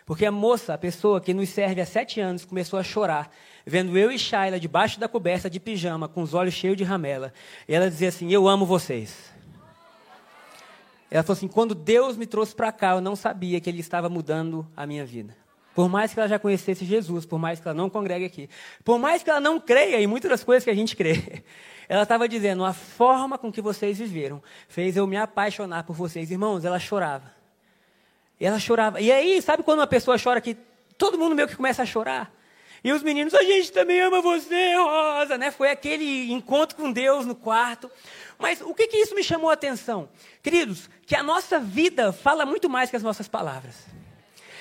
Porque 0.03 0.25
a 0.25 0.31
moça, 0.31 0.73
a 0.73 0.77
pessoa 0.79 1.21
que 1.21 1.31
nos 1.31 1.49
serve 1.49 1.79
há 1.79 1.85
sete 1.85 2.19
anos, 2.19 2.43
começou 2.43 2.79
a 2.79 2.83
chorar, 2.83 3.31
vendo 3.63 3.95
eu 3.95 4.09
e 4.09 4.17
Shaila 4.17 4.59
debaixo 4.59 4.99
da 4.99 5.07
coberta 5.07 5.47
de 5.47 5.59
pijama, 5.59 6.07
com 6.07 6.23
os 6.23 6.33
olhos 6.33 6.55
cheios 6.55 6.75
de 6.75 6.83
ramela. 6.83 7.31
E 7.69 7.75
ela 7.75 7.87
dizia 7.87 8.09
assim: 8.09 8.33
Eu 8.33 8.47
amo 8.47 8.65
vocês. 8.65 9.31
Ela 11.11 11.21
falou 11.21 11.37
assim: 11.37 11.47
Quando 11.47 11.75
Deus 11.75 12.17
me 12.17 12.25
trouxe 12.25 12.55
para 12.55 12.71
cá, 12.71 12.95
eu 12.95 13.01
não 13.01 13.15
sabia 13.15 13.61
que 13.61 13.69
Ele 13.69 13.81
estava 13.81 14.09
mudando 14.09 14.67
a 14.75 14.87
minha 14.87 15.05
vida. 15.05 15.37
Por 15.75 15.87
mais 15.87 16.15
que 16.15 16.19
ela 16.19 16.27
já 16.27 16.39
conhecesse 16.39 16.83
Jesus, 16.83 17.27
por 17.27 17.37
mais 17.37 17.59
que 17.59 17.67
ela 17.67 17.77
não 17.77 17.91
congregue 17.91 18.25
aqui, 18.25 18.49
por 18.83 18.97
mais 18.97 19.21
que 19.21 19.29
ela 19.29 19.39
não 19.39 19.59
creia 19.59 20.01
em 20.01 20.07
muitas 20.07 20.31
das 20.31 20.43
coisas 20.43 20.63
que 20.63 20.71
a 20.71 20.73
gente 20.73 20.95
crê, 20.95 21.43
ela 21.89 22.03
estava 22.03 22.27
dizendo: 22.27 22.65
a 22.65 22.73
forma 22.73 23.37
com 23.37 23.51
que 23.51 23.61
vocês 23.61 23.97
viveram 23.97 24.41
fez 24.67 24.97
eu 24.97 25.07
me 25.07 25.17
apaixonar 25.17 25.83
por 25.83 25.95
vocês. 25.95 26.29
Irmãos, 26.31 26.65
ela 26.65 26.79
chorava. 26.79 27.31
E 28.39 28.45
ela 28.45 28.59
chorava. 28.59 29.01
E 29.01 29.11
aí, 29.11 29.41
sabe 29.41 29.63
quando 29.63 29.79
uma 29.79 29.87
pessoa 29.87 30.17
chora 30.21 30.41
que 30.41 30.55
todo 30.97 31.17
mundo 31.17 31.35
meio 31.35 31.47
que 31.47 31.55
começa 31.55 31.83
a 31.83 31.85
chorar? 31.85 32.31
E 32.83 32.91
os 32.91 33.01
meninos, 33.01 33.33
a 33.33 33.41
gente 33.41 33.71
também 33.71 33.99
ama 34.01 34.21
você, 34.21 34.75
Rosa, 34.75 35.37
né? 35.37 35.49
Foi 35.49 35.71
aquele 35.71 36.31
encontro 36.31 36.77
com 36.77 36.91
Deus 36.91 37.25
no 37.25 37.33
quarto. 37.33 37.89
Mas 38.37 38.61
o 38.61 38.73
que, 38.73 38.87
que 38.87 38.97
isso 38.97 39.15
me 39.15 39.23
chamou 39.23 39.49
a 39.49 39.53
atenção? 39.53 40.07
Queridos, 40.43 40.87
que 41.05 41.15
a 41.15 41.23
nossa 41.23 41.59
vida 41.59 42.13
fala 42.13 42.45
muito 42.45 42.69
mais 42.69 42.89
que 42.89 42.95
as 42.95 43.01
nossas 43.01 43.27
palavras. 43.27 43.75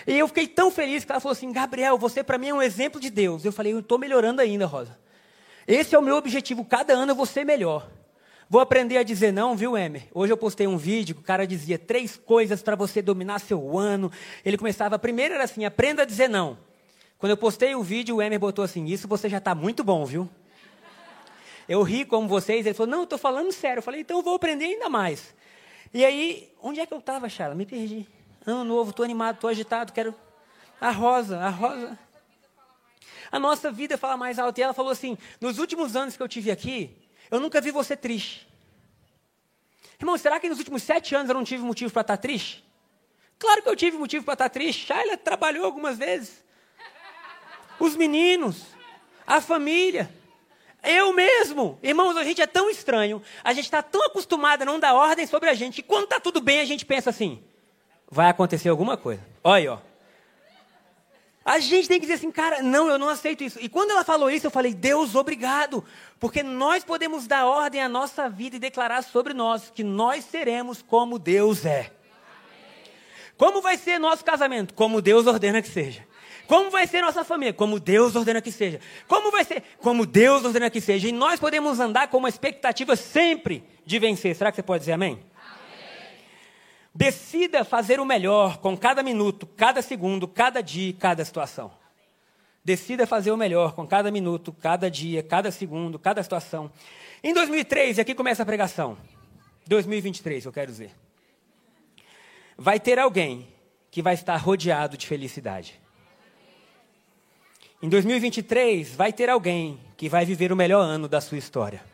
E 0.07 0.19
eu 0.19 0.27
fiquei 0.29 0.47
tão 0.47 0.71
feliz 0.71 1.05
que 1.05 1.13
ela 1.13 1.21
falou 1.21 1.33
assim: 1.33 1.53
Gabriel, 1.53 1.99
você 1.99 2.23
para 2.23 2.39
mim 2.39 2.49
é 2.49 2.55
um 2.55 2.63
exemplo 2.63 3.01
de 3.01 3.11
Deus. 3.11 3.45
Eu 3.45 3.53
falei: 3.53 3.75
eu 3.75 3.81
estou 3.81 3.99
melhorando 3.99 4.41
ainda, 4.41 4.65
Rosa. 4.65 4.99
Esse 5.67 5.95
é 5.95 5.99
o 5.99 6.03
meu 6.03 6.17
objetivo. 6.17 6.65
Cada 6.65 6.93
ano 6.93 7.13
eu 7.13 7.17
vou 7.17 7.27
ser 7.27 7.45
melhor. 7.45 7.89
Vou 8.49 8.61
aprender 8.61 8.97
a 8.97 9.03
dizer 9.03 9.33
não, 9.33 9.57
viu, 9.57 9.77
Emer? 9.77 10.07
Hoje 10.15 10.33
eu 10.33 10.37
postei 10.37 10.69
um 10.69 10.77
vídeo 10.77 11.17
que 11.17 11.21
o 11.21 11.25
cara 11.25 11.45
dizia 11.45 11.77
três 11.77 12.17
coisas 12.17 12.63
para 12.63 12.77
você 12.77 13.03
dominar 13.03 13.41
seu 13.41 13.77
ano. 13.77 14.13
Ele 14.45 14.57
começava, 14.57 14.97
primeiro 14.99 15.35
era 15.35 15.43
assim, 15.43 15.65
aprenda 15.65 16.03
a 16.03 16.05
dizer 16.05 16.29
não. 16.29 16.57
Quando 17.19 17.31
eu 17.31 17.37
postei 17.37 17.75
o 17.75 17.83
vídeo, 17.83 18.17
o 18.17 18.23
Emer 18.23 18.39
botou 18.39 18.65
assim, 18.65 18.85
isso 18.85 19.09
você 19.09 19.29
já 19.29 19.39
está 19.39 19.53
muito 19.53 19.83
bom, 19.83 20.05
viu? 20.05 20.29
Eu 21.69 21.83
ri 21.83 22.05
como 22.05 22.29
vocês, 22.29 22.65
ele 22.65 22.75
falou, 22.75 22.91
não, 22.93 23.03
estou 23.03 23.19
falando 23.19 23.51
sério. 23.51 23.79
Eu 23.79 23.83
falei, 23.83 24.03
então 24.03 24.19
eu 24.19 24.23
vou 24.23 24.37
aprender 24.37 24.67
ainda 24.67 24.89
mais. 24.89 25.35
E 25.93 26.05
aí, 26.05 26.53
onde 26.63 26.79
é 26.79 26.87
que 26.87 26.95
eu 26.95 26.99
estava, 26.99 27.29
Charla? 27.29 27.57
Me 27.57 27.67
perdi. 27.67 28.07
Ano 28.47 28.63
novo, 28.63 28.91
estou 28.91 29.05
animado, 29.05 29.37
estou 29.37 29.51
agitado, 29.51 29.93
quero... 29.93 30.15
A 30.81 30.93
Rosa, 30.93 31.39
a 31.39 31.49
Rosa... 31.49 31.99
A 33.37 33.39
nossa 33.39 33.71
vida 33.71 33.99
fala 33.99 34.17
mais 34.17 34.39
alto. 34.39 34.57
E 34.59 34.63
ela 34.63 34.73
falou 34.73 34.91
assim: 34.91 35.19
nos 35.39 35.59
últimos 35.59 35.95
anos 35.95 36.17
que 36.17 36.23
eu 36.23 36.27
tive 36.27 36.51
aqui, 36.51 36.97
eu 37.31 37.39
nunca 37.39 37.61
vi 37.61 37.71
você 37.71 37.95
triste. 37.95 38.49
Irmão, 40.01 40.17
será 40.17 40.41
que 40.41 40.49
nos 40.49 40.57
últimos 40.57 40.83
sete 40.83 41.15
anos 41.15 41.29
eu 41.29 41.35
não 41.35 41.45
tive 41.45 41.63
motivo 41.63 41.93
para 41.93 42.01
estar 42.01 42.17
triste? 42.17 42.65
Claro 43.39 43.63
que 43.63 43.69
eu 43.69 43.77
tive 43.77 43.99
motivo 43.99 44.25
para 44.25 44.33
estar 44.33 44.49
triste. 44.49 44.87
Shaila 44.87 45.19
trabalhou 45.19 45.67
algumas 45.67 45.99
vezes. 45.99 46.43
Os 47.79 47.95
meninos, 47.95 48.69
a 49.27 49.39
família, 49.39 50.11
eu 50.83 51.13
mesmo. 51.13 51.79
Irmãos, 51.83 52.17
a 52.17 52.25
gente 52.25 52.41
é 52.41 52.47
tão 52.47 52.71
estranho, 52.71 53.23
a 53.45 53.53
gente 53.53 53.67
está 53.67 53.83
tão 53.83 54.07
acostumado 54.07 54.63
a 54.63 54.65
não 54.65 54.81
dar 54.81 54.95
ordem 54.95 55.27
sobre 55.27 55.51
a 55.51 55.55
gente, 55.55 55.83
que 55.83 55.87
quando 55.87 56.05
está 56.05 56.19
tudo 56.19 56.41
bem, 56.41 56.61
a 56.61 56.65
gente 56.65 56.87
pensa 56.87 57.11
assim: 57.11 57.45
vai 58.11 58.31
acontecer 58.31 58.71
alguma 58.71 58.97
coisa. 58.97 59.21
Olha 59.45 59.57
aí, 59.57 59.69
ó. 59.69 59.96
A 61.47 61.61
gente 61.61 61.87
tem 61.87 62.01
que 62.01 62.07
dizer 62.07 62.15
assim, 62.15 62.33
cara, 62.33 62.61
não, 62.61 62.89
eu 62.89 62.99
não 62.99 63.09
aceito 63.09 63.45
isso. 63.45 63.57
E 63.63 63.69
quando 63.69 63.93
ela 63.93 64.03
falou 64.03 64.29
isso, 64.29 64.49
eu 64.49 64.51
falei, 64.51 64.75
Deus, 64.75 65.15
obrigado. 65.15 65.85
Porque 66.19 66.43
nós 66.43 66.83
podemos 66.83 67.29
dar 67.29 67.47
ordem 67.47 67.81
à 67.81 67.89
nossa 67.89 68.29
vida 68.29 68.57
e 68.57 68.59
declarar 68.59 69.01
sobre 69.03 69.33
nós 69.33 69.71
que 69.73 69.85
nós 69.85 70.25
seremos 70.25 70.83
como 70.83 71.21
Deus 71.21 71.65
é. 71.65 71.93
Como 73.37 73.63
vai 73.63 73.77
ser 73.77 74.01
nosso 74.01 74.25
casamento? 74.25 74.75
Como 74.75 75.01
Deus 75.01 75.25
ordena 75.29 75.63
que 75.63 75.69
seja. 75.69 76.05
Como 76.49 76.69
vai 76.69 76.85
ser 76.85 77.01
nossa 77.01 77.23
família? 77.23 77.53
Como 77.53 77.79
Deus 77.79 78.17
ordena 78.17 78.43
que 78.43 78.51
seja. 78.51 78.81
Como 79.07 79.31
vai 79.31 79.45
ser? 79.45 79.63
Como 79.79 80.05
Deus 80.05 80.45
ordena 80.45 80.69
que 80.69 80.81
seja. 80.81 81.07
E 81.07 81.13
nós 81.13 81.39
podemos 81.39 81.79
andar 81.79 82.09
com 82.09 82.19
uma 82.19 82.29
expectativa 82.29 82.97
sempre 82.97 83.63
de 83.85 84.01
vencer. 84.01 84.35
Será 84.35 84.51
que 84.51 84.57
você 84.57 84.65
pode 84.65 84.81
dizer 84.81 84.93
amém? 84.95 85.21
Decida 86.97 87.63
fazer 87.63 88.01
o 88.01 88.07
melhor 88.07 88.57
com 88.57 88.75
cada 88.75 89.03
minuto, 89.03 89.47
cada 89.47 89.83
segundo, 89.83 90.27
cada 90.27 90.63
dia, 90.63 90.95
cada 90.99 91.23
situação. 91.27 91.71
Decida 92.65 93.07
fazer 93.07 93.31
o 93.31 93.37
melhor 93.37 93.75
com 93.75 93.87
cada 93.87 94.11
minuto, 94.11 94.51
cada 94.51 94.91
dia, 94.91 95.23
cada 95.23 95.51
segundo, 95.51 95.99
cada 95.99 96.23
situação. 96.23 96.73
Em 97.23 97.35
2003, 97.35 97.99
e 97.99 98.01
aqui 98.01 98.15
começa 98.15 98.43
a 98.43 98.47
pregação. 98.47 98.97
2023, 99.67 100.47
eu 100.47 100.53
quero 100.53 100.73
dizer. 100.73 100.91
Vai 102.57 102.81
ter 102.81 102.99
alguém 102.99 103.47
que 103.91 104.01
vai 104.01 104.15
estar 104.15 104.37
rodeado 104.39 104.97
de 104.97 105.07
felicidade. 105.07 105.79
Em 107.83 107.91
2023, 107.91 108.95
vai 108.95 109.13
ter 109.13 109.29
alguém 109.29 109.79
que 109.99 110.09
vai 110.09 110.25
viver 110.25 110.51
o 110.51 110.57
melhor 110.57 110.81
ano 110.81 111.09
da 111.09 111.21
sua 111.21 111.37
história. 111.37 111.85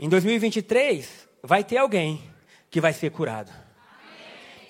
Em 0.00 0.08
2023, 0.08 1.28
vai 1.44 1.62
ter 1.62 1.76
alguém 1.76 2.20
que 2.68 2.80
vai 2.80 2.92
ser 2.92 3.12
curado. 3.12 3.67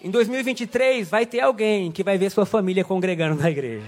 Em 0.02 0.10
2023, 0.10 1.10
vai 1.10 1.26
ter 1.26 1.40
alguém 1.40 1.90
que 1.90 2.04
vai 2.04 2.16
ver 2.16 2.30
sua 2.30 2.46
família 2.46 2.84
congregando 2.84 3.40
na 3.40 3.50
igreja. 3.50 3.86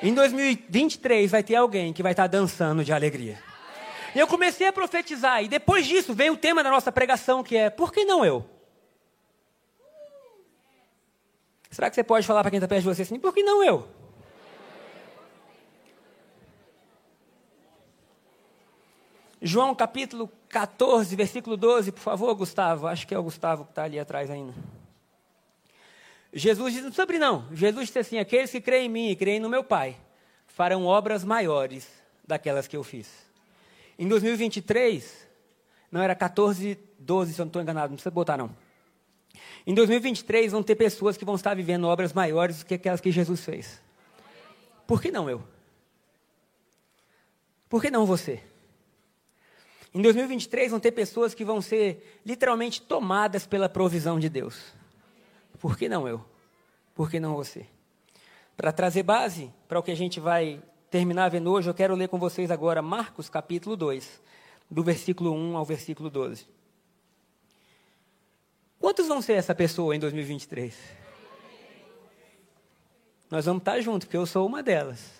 Em 0.00 0.14
2023, 0.14 1.30
vai 1.30 1.42
ter 1.42 1.56
alguém 1.56 1.92
que 1.92 2.02
vai 2.02 2.12
estar 2.12 2.28
dançando 2.28 2.84
de 2.84 2.92
alegria. 2.92 3.42
E 4.14 4.18
eu 4.18 4.28
comecei 4.28 4.68
a 4.68 4.72
profetizar, 4.72 5.42
e 5.42 5.48
depois 5.48 5.86
disso 5.86 6.14
veio 6.14 6.34
o 6.34 6.36
tema 6.36 6.62
da 6.62 6.70
nossa 6.70 6.92
pregação, 6.92 7.42
que 7.42 7.56
é: 7.56 7.68
por 7.68 7.92
que 7.92 8.04
não 8.04 8.24
eu? 8.24 8.48
Será 11.68 11.90
que 11.90 11.96
você 11.96 12.04
pode 12.04 12.26
falar 12.26 12.42
para 12.42 12.50
quem 12.50 12.58
está 12.58 12.68
perto 12.68 12.82
de 12.82 12.88
você 12.88 13.02
assim: 13.02 13.18
por 13.18 13.34
que 13.34 13.42
não 13.42 13.62
eu? 13.62 13.88
João 19.42 19.74
capítulo 19.74 20.30
14, 20.48 21.14
versículo 21.14 21.56
12, 21.56 21.92
por 21.92 22.00
favor, 22.00 22.34
Gustavo. 22.34 22.86
Acho 22.86 23.06
que 23.06 23.14
é 23.14 23.18
o 23.18 23.22
Gustavo 23.22 23.64
que 23.64 23.70
está 23.70 23.84
ali 23.84 23.98
atrás 23.98 24.30
ainda. 24.30 24.54
Jesus 26.32 26.74
diz, 26.74 26.84
não 26.84 26.92
sobre 26.92 27.18
não. 27.18 27.46
Jesus 27.52 27.86
disse 27.86 27.98
assim: 27.98 28.18
aqueles 28.18 28.50
que 28.50 28.60
creem 28.60 28.86
em 28.86 28.88
mim 28.88 29.10
e 29.10 29.16
creem 29.16 29.40
no 29.40 29.48
meu 29.48 29.64
Pai 29.64 29.96
farão 30.46 30.84
obras 30.84 31.22
maiores 31.22 31.88
daquelas 32.26 32.66
que 32.66 32.76
eu 32.76 32.82
fiz. 32.82 33.08
Em 33.98 34.08
2023, 34.08 35.28
não 35.90 36.02
era 36.02 36.14
14, 36.14 36.78
12, 36.98 37.32
se 37.32 37.40
eu 37.40 37.44
não 37.44 37.48
estou 37.48 37.62
enganado, 37.62 37.90
não 37.90 37.96
precisa 37.96 38.10
botar 38.10 38.36
não. 38.36 38.54
Em 39.66 39.74
2023 39.74 40.52
vão 40.52 40.62
ter 40.62 40.74
pessoas 40.74 41.16
que 41.16 41.24
vão 41.24 41.34
estar 41.36 41.54
vivendo 41.54 41.84
obras 41.84 42.12
maiores 42.12 42.58
do 42.58 42.66
que 42.66 42.74
aquelas 42.74 43.00
que 43.00 43.12
Jesus 43.12 43.44
fez. 43.44 43.80
Por 44.86 45.00
que 45.00 45.10
não 45.10 45.28
eu? 45.28 45.42
Por 47.68 47.82
que 47.82 47.90
não 47.90 48.06
você? 48.06 48.42
Em 49.94 50.02
2023 50.02 50.70
vão 50.70 50.80
ter 50.80 50.92
pessoas 50.92 51.34
que 51.34 51.44
vão 51.44 51.60
ser 51.60 52.20
literalmente 52.24 52.82
tomadas 52.82 53.46
pela 53.46 53.68
provisão 53.68 54.18
de 54.18 54.28
Deus. 54.28 54.77
Por 55.58 55.76
que 55.76 55.88
não 55.88 56.06
eu? 56.06 56.24
Por 56.94 57.10
que 57.10 57.18
não 57.18 57.34
você? 57.34 57.66
Para 58.56 58.72
trazer 58.72 59.02
base 59.02 59.52
para 59.66 59.78
o 59.78 59.82
que 59.82 59.90
a 59.90 59.96
gente 59.96 60.20
vai 60.20 60.62
terminar 60.90 61.28
vendo 61.28 61.50
hoje, 61.50 61.68
eu 61.68 61.74
quero 61.74 61.94
ler 61.94 62.08
com 62.08 62.18
vocês 62.18 62.50
agora 62.50 62.80
Marcos 62.80 63.28
capítulo 63.28 63.76
2, 63.76 64.20
do 64.70 64.82
versículo 64.82 65.32
1 65.32 65.56
ao 65.56 65.64
versículo 65.64 66.08
12. 66.08 66.46
Quantos 68.80 69.08
vão 69.08 69.20
ser 69.20 69.34
essa 69.34 69.54
pessoa 69.54 69.94
em 69.94 69.98
2023? 69.98 70.76
Nós 73.30 73.44
vamos 73.44 73.60
estar 73.60 73.80
juntos, 73.80 74.06
porque 74.06 74.16
eu 74.16 74.24
sou 74.24 74.46
uma 74.46 74.62
delas. 74.62 75.18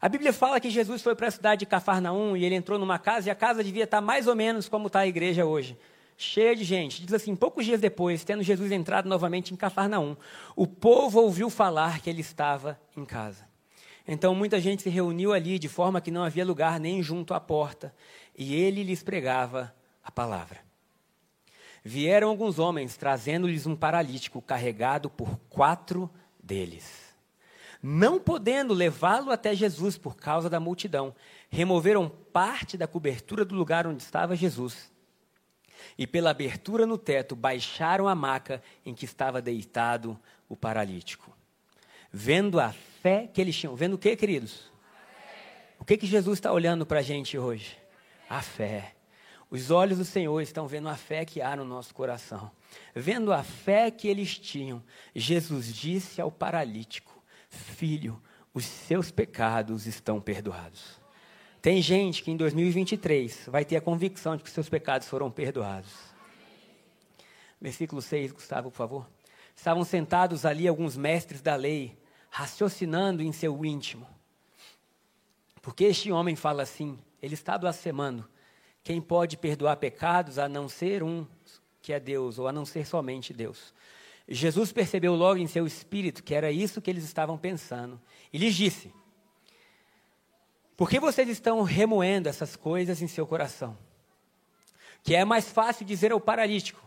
A 0.00 0.08
Bíblia 0.08 0.32
fala 0.32 0.58
que 0.58 0.68
Jesus 0.68 1.02
foi 1.02 1.14
para 1.14 1.28
a 1.28 1.30
cidade 1.30 1.60
de 1.60 1.66
Cafarnaum 1.66 2.36
e 2.36 2.44
ele 2.44 2.54
entrou 2.54 2.78
numa 2.78 2.98
casa 2.98 3.28
e 3.28 3.30
a 3.30 3.34
casa 3.34 3.62
devia 3.62 3.84
estar 3.84 4.00
mais 4.00 4.26
ou 4.26 4.34
menos 4.34 4.68
como 4.68 4.88
está 4.88 5.00
a 5.00 5.06
igreja 5.06 5.44
hoje. 5.44 5.78
Cheia 6.16 6.54
de 6.54 6.64
gente. 6.64 7.04
Diz 7.04 7.12
assim: 7.12 7.34
poucos 7.34 7.64
dias 7.64 7.80
depois, 7.80 8.24
tendo 8.24 8.42
Jesus 8.42 8.70
entrado 8.70 9.08
novamente 9.08 9.52
em 9.52 9.56
Cafarnaum, 9.56 10.16
o 10.54 10.66
povo 10.66 11.20
ouviu 11.20 11.50
falar 11.50 12.00
que 12.00 12.08
ele 12.08 12.20
estava 12.20 12.80
em 12.96 13.04
casa. 13.04 13.46
Então 14.06 14.34
muita 14.34 14.60
gente 14.60 14.82
se 14.82 14.90
reuniu 14.90 15.32
ali 15.32 15.58
de 15.58 15.68
forma 15.68 16.00
que 16.00 16.10
não 16.10 16.22
havia 16.22 16.44
lugar 16.44 16.78
nem 16.78 17.02
junto 17.02 17.34
à 17.34 17.40
porta, 17.40 17.94
e 18.36 18.54
ele 18.54 18.82
lhes 18.82 19.02
pregava 19.02 19.74
a 20.02 20.10
palavra. 20.10 20.60
Vieram 21.82 22.28
alguns 22.28 22.58
homens 22.58 22.96
trazendo-lhes 22.96 23.66
um 23.66 23.76
paralítico 23.76 24.40
carregado 24.40 25.10
por 25.10 25.38
quatro 25.48 26.10
deles 26.42 27.04
não 27.86 28.18
podendo 28.18 28.72
levá-lo 28.72 29.30
até 29.30 29.54
Jesus 29.54 29.98
por 29.98 30.16
causa 30.16 30.48
da 30.48 30.58
multidão, 30.58 31.14
removeram 31.50 32.08
parte 32.08 32.78
da 32.78 32.86
cobertura 32.86 33.44
do 33.44 33.54
lugar 33.54 33.86
onde 33.86 34.02
estava 34.02 34.34
Jesus. 34.34 34.90
E 35.96 36.06
pela 36.06 36.30
abertura 36.30 36.86
no 36.86 36.98
teto 36.98 37.36
baixaram 37.36 38.08
a 38.08 38.14
maca 38.14 38.62
em 38.84 38.94
que 38.94 39.04
estava 39.04 39.40
deitado 39.40 40.18
o 40.48 40.56
paralítico. 40.56 41.36
Vendo 42.12 42.60
a 42.60 42.72
fé 42.72 43.28
que 43.32 43.40
eles 43.40 43.56
tinham. 43.56 43.74
Vendo 43.74 43.94
o 43.94 43.98
que, 43.98 44.14
queridos? 44.16 44.72
O 45.78 45.84
que, 45.84 45.96
que 45.96 46.06
Jesus 46.06 46.38
está 46.38 46.52
olhando 46.52 46.86
para 46.86 47.00
a 47.00 47.02
gente 47.02 47.36
hoje? 47.36 47.76
A 48.28 48.40
fé. 48.40 48.94
Os 49.50 49.70
olhos 49.70 49.98
do 49.98 50.04
Senhor 50.04 50.40
estão 50.40 50.66
vendo 50.66 50.88
a 50.88 50.96
fé 50.96 51.24
que 51.24 51.40
há 51.40 51.54
no 51.54 51.64
nosso 51.64 51.94
coração. 51.94 52.50
Vendo 52.94 53.32
a 53.32 53.42
fé 53.42 53.90
que 53.90 54.08
eles 54.08 54.38
tinham, 54.38 54.82
Jesus 55.14 55.72
disse 55.72 56.20
ao 56.20 56.30
paralítico: 56.30 57.22
Filho, 57.48 58.20
os 58.52 58.64
seus 58.64 59.10
pecados 59.10 59.86
estão 59.86 60.20
perdoados. 60.20 61.03
Tem 61.64 61.80
gente 61.80 62.22
que 62.22 62.30
em 62.30 62.36
2023 62.36 63.48
vai 63.48 63.64
ter 63.64 63.76
a 63.76 63.80
convicção 63.80 64.36
de 64.36 64.42
que 64.42 64.50
seus 64.50 64.68
pecados 64.68 65.08
foram 65.08 65.30
perdoados. 65.30 65.90
Versículo 67.58 68.02
6, 68.02 68.32
Gustavo, 68.32 68.70
por 68.70 68.76
favor. 68.76 69.08
Estavam 69.56 69.82
sentados 69.82 70.44
ali 70.44 70.68
alguns 70.68 70.94
mestres 70.94 71.40
da 71.40 71.56
lei, 71.56 71.96
raciocinando 72.28 73.22
em 73.22 73.32
seu 73.32 73.64
íntimo. 73.64 74.06
Porque 75.62 75.84
este 75.84 76.12
homem 76.12 76.36
fala 76.36 76.62
assim, 76.62 76.98
ele 77.22 77.32
está 77.32 77.56
blasfemando. 77.56 78.28
Quem 78.82 79.00
pode 79.00 79.38
perdoar 79.38 79.76
pecados 79.78 80.38
a 80.38 80.46
não 80.46 80.68
ser 80.68 81.02
um 81.02 81.26
que 81.80 81.94
é 81.94 81.98
Deus, 81.98 82.38
ou 82.38 82.46
a 82.46 82.52
não 82.52 82.66
ser 82.66 82.86
somente 82.86 83.32
Deus? 83.32 83.72
Jesus 84.28 84.70
percebeu 84.70 85.14
logo 85.14 85.38
em 85.38 85.46
seu 85.46 85.66
espírito 85.66 86.22
que 86.22 86.34
era 86.34 86.52
isso 86.52 86.82
que 86.82 86.90
eles 86.90 87.04
estavam 87.04 87.38
pensando 87.38 87.98
e 88.30 88.36
lhes 88.36 88.54
disse: 88.54 88.92
Por 90.76 90.90
que 90.90 90.98
vocês 90.98 91.28
estão 91.28 91.62
remoendo 91.62 92.28
essas 92.28 92.56
coisas 92.56 93.00
em 93.00 93.06
seu 93.06 93.26
coração? 93.26 93.76
Que 95.02 95.14
é 95.14 95.24
mais 95.24 95.48
fácil 95.48 95.86
dizer 95.86 96.10
ao 96.10 96.20
paralítico: 96.20 96.82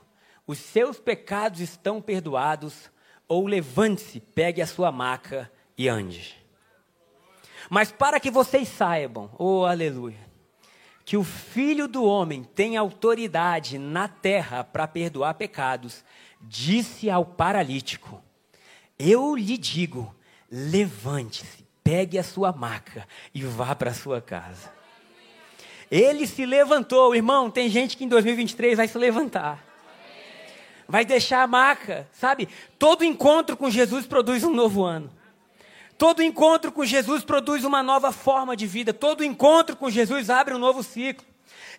Os 0.45 0.57
seus 0.57 0.99
pecados 0.99 1.61
estão 1.61 2.01
perdoados, 2.01 2.91
ou 3.27 3.47
levante-se, 3.47 4.19
pegue 4.19 4.61
a 4.61 4.67
sua 4.67 4.91
maca 4.91 5.51
e 5.77 5.87
ande. 5.87 6.35
Mas 7.69 7.91
para 7.91 8.19
que 8.19 8.31
vocês 8.31 8.67
saibam, 8.67 9.29
oh 9.37 9.65
aleluia, 9.65 10.27
que 11.05 11.17
o 11.17 11.23
Filho 11.23 11.87
do 11.87 12.03
Homem 12.03 12.43
tem 12.43 12.75
autoridade 12.75 13.77
na 13.77 14.07
terra 14.07 14.63
para 14.63 14.87
perdoar 14.87 15.33
pecados, 15.35 16.03
disse 16.41 17.09
ao 17.09 17.25
paralítico: 17.25 18.21
Eu 18.97 19.35
lhe 19.35 19.57
digo, 19.57 20.13
levante-se, 20.49 21.66
pegue 21.87 22.19
a 22.19 22.23
sua 22.23 22.51
maca 22.51 23.07
e 23.33 23.43
vá 23.43 23.73
para 23.73 23.91
a 23.91 23.93
sua 23.93 24.19
casa. 24.19 24.69
Ele 25.89 26.27
se 26.27 26.45
levantou, 26.45 27.15
irmão. 27.15 27.49
Tem 27.49 27.69
gente 27.69 27.95
que 27.95 28.03
em 28.03 28.09
2023 28.09 28.75
vai 28.75 28.89
se 28.89 28.97
levantar, 28.97 29.63
vai 30.85 31.05
deixar 31.05 31.43
a 31.43 31.47
maca, 31.47 32.05
sabe? 32.11 32.49
Todo 32.77 33.05
encontro 33.05 33.55
com 33.55 33.69
Jesus 33.69 34.05
produz 34.05 34.43
um 34.43 34.53
novo 34.53 34.83
ano. 34.83 35.09
Todo 35.97 36.21
encontro 36.21 36.73
com 36.73 36.83
Jesus 36.83 37.23
produz 37.23 37.63
uma 37.63 37.81
nova 37.81 38.11
forma 38.11 38.53
de 38.53 38.67
vida. 38.67 38.93
Todo 38.93 39.23
encontro 39.23 39.77
com 39.77 39.89
Jesus 39.89 40.29
abre 40.29 40.53
um 40.53 40.59
novo 40.59 40.83
ciclo. 40.83 41.25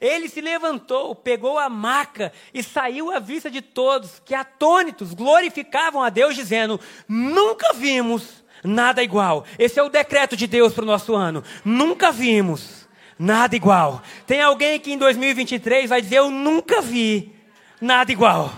Ele 0.00 0.26
se 0.30 0.40
levantou, 0.40 1.14
pegou 1.14 1.58
a 1.58 1.68
maca 1.68 2.32
e 2.54 2.62
saiu 2.62 3.12
à 3.12 3.18
vista 3.18 3.50
de 3.50 3.60
todos, 3.60 4.22
que 4.24 4.34
atônitos 4.34 5.12
glorificavam 5.12 6.02
a 6.02 6.08
Deus, 6.08 6.34
dizendo: 6.34 6.80
Nunca 7.06 7.74
vimos 7.74 8.42
nada 8.62 9.02
igual. 9.02 9.44
Esse 9.58 9.78
é 9.78 9.82
o 9.82 9.88
decreto 9.88 10.36
de 10.36 10.46
Deus 10.46 10.72
para 10.72 10.84
o 10.84 10.86
nosso 10.86 11.14
ano. 11.14 11.42
Nunca 11.64 12.12
vimos 12.12 12.88
nada 13.18 13.56
igual. 13.56 14.02
Tem 14.26 14.40
alguém 14.40 14.78
que 14.78 14.92
em 14.92 14.98
2023 14.98 15.90
vai 15.90 16.00
dizer: 16.00 16.16
Eu 16.16 16.30
nunca 16.30 16.80
vi 16.80 17.34
nada 17.80 18.12
igual. 18.12 18.52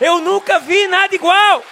Eu 0.00 0.20
nunca 0.20 0.58
vi 0.58 0.86
nada 0.88 1.14
igual. 1.14 1.62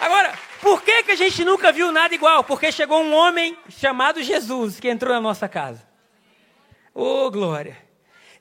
Agora, 0.00 0.34
por 0.60 0.82
que, 0.82 1.02
que 1.04 1.12
a 1.12 1.16
gente 1.16 1.44
nunca 1.44 1.70
viu 1.70 1.92
nada 1.92 2.14
igual? 2.14 2.42
Porque 2.42 2.72
chegou 2.72 3.02
um 3.02 3.14
homem 3.14 3.56
chamado 3.68 4.22
Jesus 4.22 4.80
que 4.80 4.88
entrou 4.88 5.14
na 5.14 5.20
nossa 5.20 5.48
casa. 5.48 5.86
Oh, 6.94 7.30
glória! 7.30 7.76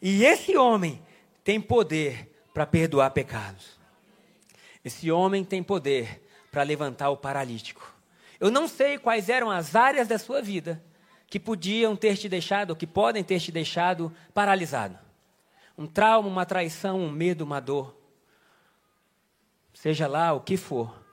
E 0.01 0.25
esse 0.25 0.57
homem 0.57 1.01
tem 1.43 1.59
poder 1.59 2.29
para 2.53 2.65
perdoar 2.65 3.09
pecados. 3.11 3.77
Esse 4.83 5.11
homem 5.11 5.43
tem 5.43 5.61
poder 5.61 6.22
para 6.53 6.61
levantar 6.61 7.09
o 7.09 7.17
paralítico. 7.17 7.91
Eu 8.39 8.51
não 8.51 8.67
sei 8.67 8.99
quais 8.99 9.27
eram 9.27 9.49
as 9.49 9.75
áreas 9.75 10.07
da 10.07 10.19
sua 10.19 10.39
vida 10.39 10.81
que 11.27 11.39
podiam 11.39 11.95
ter 11.95 12.15
te 12.15 12.29
deixado, 12.29 12.69
ou 12.69 12.75
que 12.75 12.85
podem 12.85 13.23
ter 13.23 13.39
te 13.39 13.51
deixado 13.51 14.13
paralisado. 14.35 14.99
um 15.75 15.87
trauma, 15.87 16.29
uma 16.29 16.45
traição, 16.45 16.99
um 16.99 17.11
medo, 17.11 17.43
uma 17.43 17.59
dor. 17.59 17.97
Seja 19.73 20.05
lá 20.05 20.31
o 20.31 20.41
que 20.41 20.55
for, 20.55 21.03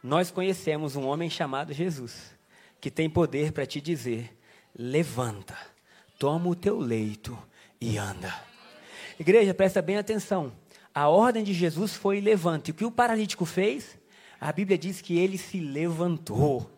nós 0.00 0.30
conhecemos 0.30 0.94
um 0.94 1.04
homem 1.04 1.28
chamado 1.28 1.72
Jesus, 1.72 2.32
que 2.80 2.88
tem 2.88 3.10
poder 3.10 3.50
para 3.50 3.66
te 3.66 3.80
dizer: 3.80 4.38
levanta, 4.72 5.58
toma 6.16 6.48
o 6.48 6.54
teu 6.54 6.78
leito 6.78 7.36
e 7.80 7.98
anda. 7.98 8.32
Igreja, 9.18 9.52
presta 9.52 9.82
bem 9.82 9.96
atenção. 9.96 10.52
A 10.94 11.08
ordem 11.08 11.42
de 11.42 11.52
Jesus 11.52 11.94
foi 11.94 12.20
levante. 12.20 12.70
O 12.70 12.74
que 12.74 12.84
o 12.84 12.92
paralítico 12.92 13.44
fez? 13.44 13.98
A 14.46 14.52
Bíblia 14.52 14.78
diz 14.78 15.00
que 15.00 15.18
ele 15.18 15.36
se 15.36 15.58
levantou. 15.58 16.70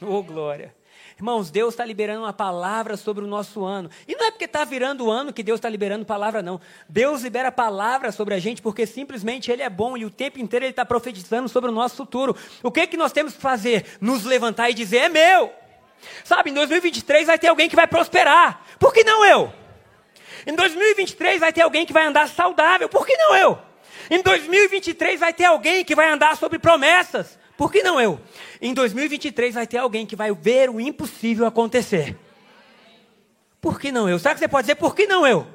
Oh, 0.00 0.20
glória. 0.20 0.74
Irmãos, 1.16 1.48
Deus 1.48 1.74
está 1.74 1.84
liberando 1.84 2.22
uma 2.22 2.32
palavra 2.32 2.96
sobre 2.96 3.22
o 3.22 3.26
nosso 3.28 3.64
ano. 3.64 3.88
E 4.08 4.16
não 4.16 4.26
é 4.26 4.32
porque 4.32 4.46
está 4.46 4.64
virando 4.64 5.04
o 5.04 5.10
ano 5.10 5.32
que 5.32 5.44
Deus 5.44 5.58
está 5.58 5.68
liberando 5.68 6.04
palavra, 6.04 6.42
não. 6.42 6.60
Deus 6.88 7.22
libera 7.22 7.52
palavra 7.52 8.10
sobre 8.10 8.34
a 8.34 8.40
gente 8.40 8.60
porque 8.60 8.84
simplesmente 8.84 9.48
Ele 9.48 9.62
é 9.62 9.70
bom 9.70 9.96
e 9.96 10.04
o 10.04 10.10
tempo 10.10 10.40
inteiro 10.40 10.64
Ele 10.64 10.72
está 10.72 10.84
profetizando 10.84 11.48
sobre 11.48 11.70
o 11.70 11.72
nosso 11.72 11.94
futuro. 11.94 12.36
O 12.64 12.72
que, 12.72 12.84
que 12.88 12.96
nós 12.96 13.12
temos 13.12 13.34
que 13.34 13.40
fazer? 13.40 13.86
Nos 14.00 14.24
levantar 14.24 14.68
e 14.68 14.74
dizer: 14.74 15.02
é 15.02 15.08
meu. 15.08 15.52
Sabe, 16.24 16.50
em 16.50 16.54
2023 16.54 17.28
vai 17.28 17.38
ter 17.38 17.46
alguém 17.46 17.68
que 17.68 17.76
vai 17.76 17.86
prosperar. 17.86 18.60
Por 18.80 18.92
que 18.92 19.04
não 19.04 19.24
eu? 19.24 19.52
Em 20.44 20.56
2023 20.56 21.38
vai 21.38 21.52
ter 21.52 21.60
alguém 21.60 21.86
que 21.86 21.92
vai 21.92 22.06
andar 22.06 22.28
saudável. 22.28 22.88
Por 22.88 23.06
que 23.06 23.16
não 23.16 23.36
eu? 23.36 23.71
Em 24.10 24.22
2023 24.22 25.20
vai 25.20 25.32
ter 25.32 25.44
alguém 25.44 25.84
que 25.84 25.94
vai 25.94 26.10
andar 26.10 26.36
sobre 26.36 26.58
promessas. 26.58 27.38
Por 27.56 27.70
que 27.70 27.82
não 27.82 28.00
eu? 28.00 28.20
Em 28.60 28.74
2023 28.74 29.54
vai 29.54 29.66
ter 29.66 29.78
alguém 29.78 30.06
que 30.06 30.16
vai 30.16 30.32
ver 30.32 30.70
o 30.70 30.80
impossível 30.80 31.46
acontecer. 31.46 32.16
Por 33.60 33.78
que 33.78 33.92
não 33.92 34.08
eu? 34.08 34.18
Sabe 34.18 34.34
que 34.34 34.40
você 34.40 34.48
pode 34.48 34.64
dizer, 34.64 34.74
por 34.74 34.94
que 34.94 35.06
não 35.06 35.26
eu? 35.26 35.46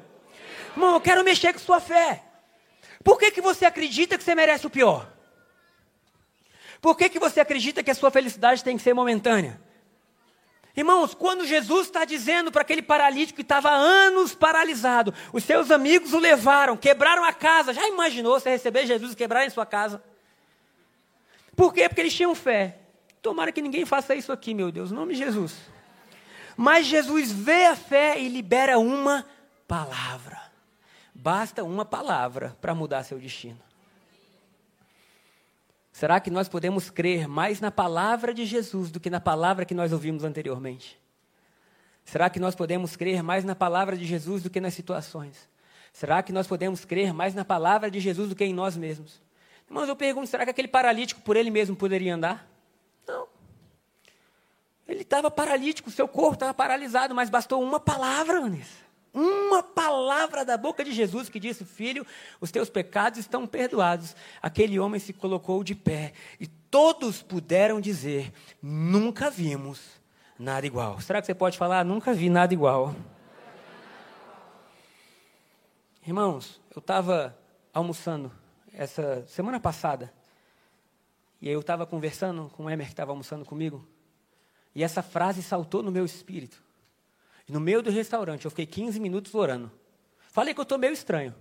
Irmão, 0.72 0.94
eu 0.94 1.00
quero 1.00 1.22
mexer 1.24 1.52
com 1.52 1.58
sua 1.58 1.80
fé. 1.80 2.22
Por 3.04 3.18
que, 3.18 3.30
que 3.30 3.40
você 3.40 3.64
acredita 3.64 4.16
que 4.16 4.24
você 4.24 4.34
merece 4.34 4.66
o 4.66 4.70
pior? 4.70 5.12
Por 6.80 6.96
que, 6.96 7.08
que 7.08 7.18
você 7.18 7.40
acredita 7.40 7.82
que 7.82 7.90
a 7.90 7.94
sua 7.94 8.10
felicidade 8.10 8.64
tem 8.64 8.76
que 8.76 8.82
ser 8.82 8.94
momentânea? 8.94 9.60
Irmãos, 10.78 11.12
quando 11.12 11.44
Jesus 11.44 11.88
está 11.88 12.04
dizendo 12.04 12.52
para 12.52 12.62
aquele 12.62 12.82
paralítico 12.82 13.34
que 13.38 13.42
estava 13.42 13.68
anos 13.68 14.32
paralisado, 14.32 15.12
os 15.32 15.42
seus 15.42 15.72
amigos 15.72 16.12
o 16.12 16.20
levaram, 16.20 16.76
quebraram 16.76 17.24
a 17.24 17.32
casa. 17.32 17.74
Já 17.74 17.88
imaginou 17.88 18.38
você 18.38 18.50
receber 18.50 18.86
Jesus 18.86 19.12
e 19.12 19.16
quebrar 19.16 19.44
em 19.44 19.50
sua 19.50 19.66
casa? 19.66 20.00
Por 21.56 21.74
quê? 21.74 21.88
Porque 21.88 22.00
eles 22.00 22.14
tinham 22.14 22.32
fé. 22.32 22.78
Tomara 23.20 23.50
que 23.50 23.60
ninguém 23.60 23.84
faça 23.84 24.14
isso 24.14 24.30
aqui, 24.30 24.54
meu 24.54 24.70
Deus, 24.70 24.92
em 24.92 24.94
nome 24.94 25.14
de 25.14 25.18
Jesus. 25.18 25.56
Mas 26.56 26.86
Jesus 26.86 27.32
vê 27.32 27.64
a 27.64 27.74
fé 27.74 28.16
e 28.16 28.28
libera 28.28 28.78
uma 28.78 29.26
palavra. 29.66 30.40
Basta 31.12 31.64
uma 31.64 31.84
palavra 31.84 32.56
para 32.60 32.72
mudar 32.72 33.02
seu 33.02 33.18
destino. 33.18 33.58
Será 35.98 36.20
que 36.20 36.30
nós 36.30 36.48
podemos 36.48 36.90
crer 36.90 37.26
mais 37.26 37.60
na 37.60 37.72
palavra 37.72 38.32
de 38.32 38.44
Jesus 38.46 38.88
do 38.88 39.00
que 39.00 39.10
na 39.10 39.18
palavra 39.18 39.64
que 39.64 39.74
nós 39.74 39.92
ouvimos 39.92 40.22
anteriormente? 40.22 40.96
Será 42.04 42.30
que 42.30 42.38
nós 42.38 42.54
podemos 42.54 42.94
crer 42.94 43.20
mais 43.20 43.44
na 43.44 43.56
palavra 43.56 43.96
de 43.96 44.04
Jesus 44.04 44.44
do 44.44 44.48
que 44.48 44.60
nas 44.60 44.74
situações? 44.74 45.48
Será 45.92 46.22
que 46.22 46.32
nós 46.32 46.46
podemos 46.46 46.84
crer 46.84 47.12
mais 47.12 47.34
na 47.34 47.44
palavra 47.44 47.90
de 47.90 47.98
Jesus 47.98 48.28
do 48.28 48.36
que 48.36 48.44
em 48.44 48.54
nós 48.54 48.76
mesmos? 48.76 49.20
Mas 49.68 49.88
eu 49.88 49.96
pergunto, 49.96 50.28
será 50.28 50.44
que 50.44 50.50
aquele 50.50 50.68
paralítico 50.68 51.20
por 51.20 51.36
ele 51.36 51.50
mesmo 51.50 51.74
poderia 51.74 52.14
andar? 52.14 52.48
Não. 53.04 53.26
Ele 54.86 55.02
estava 55.02 55.28
paralítico, 55.32 55.90
seu 55.90 56.06
corpo 56.06 56.34
estava 56.34 56.54
paralisado, 56.54 57.12
mas 57.12 57.28
bastou 57.28 57.60
uma 57.60 57.80
palavra, 57.80 58.40
Vanessa. 58.40 58.87
Uma 59.12 59.62
palavra 59.62 60.44
da 60.44 60.56
boca 60.56 60.84
de 60.84 60.92
Jesus 60.92 61.28
que 61.28 61.40
disse: 61.40 61.64
Filho, 61.64 62.06
os 62.40 62.50
teus 62.50 62.68
pecados 62.68 63.18
estão 63.18 63.46
perdoados. 63.46 64.14
Aquele 64.42 64.78
homem 64.78 65.00
se 65.00 65.12
colocou 65.12 65.64
de 65.64 65.74
pé 65.74 66.12
e 66.38 66.46
todos 66.46 67.22
puderam 67.22 67.80
dizer: 67.80 68.32
Nunca 68.62 69.30
vimos 69.30 69.80
nada 70.38 70.66
igual. 70.66 71.00
Será 71.00 71.20
que 71.20 71.26
você 71.26 71.34
pode 71.34 71.56
falar? 71.56 71.84
Nunca 71.84 72.12
vi 72.12 72.28
nada 72.28 72.52
igual. 72.52 72.94
Irmãos, 76.06 76.60
eu 76.74 76.80
estava 76.80 77.36
almoçando 77.72 78.32
essa 78.72 79.26
semana 79.26 79.58
passada. 79.58 80.12
E 81.40 81.48
aí 81.48 81.54
eu 81.54 81.60
estava 81.60 81.86
conversando 81.86 82.50
com 82.56 82.64
o 82.64 82.70
Emer 82.70 82.86
que 82.86 82.92
estava 82.92 83.12
almoçando 83.12 83.44
comigo. 83.44 83.86
E 84.74 84.82
essa 84.82 85.02
frase 85.02 85.42
saltou 85.42 85.82
no 85.82 85.90
meu 85.90 86.04
espírito. 86.04 86.62
No 87.48 87.60
meio 87.60 87.82
do 87.82 87.90
restaurante, 87.90 88.44
eu 88.44 88.50
fiquei 88.50 88.66
15 88.66 89.00
minutos 89.00 89.34
orando. 89.34 89.70
Falei 90.30 90.52
que 90.52 90.60
eu 90.60 90.64
estou 90.64 90.78
meio 90.78 90.92
estranho. 90.92 91.34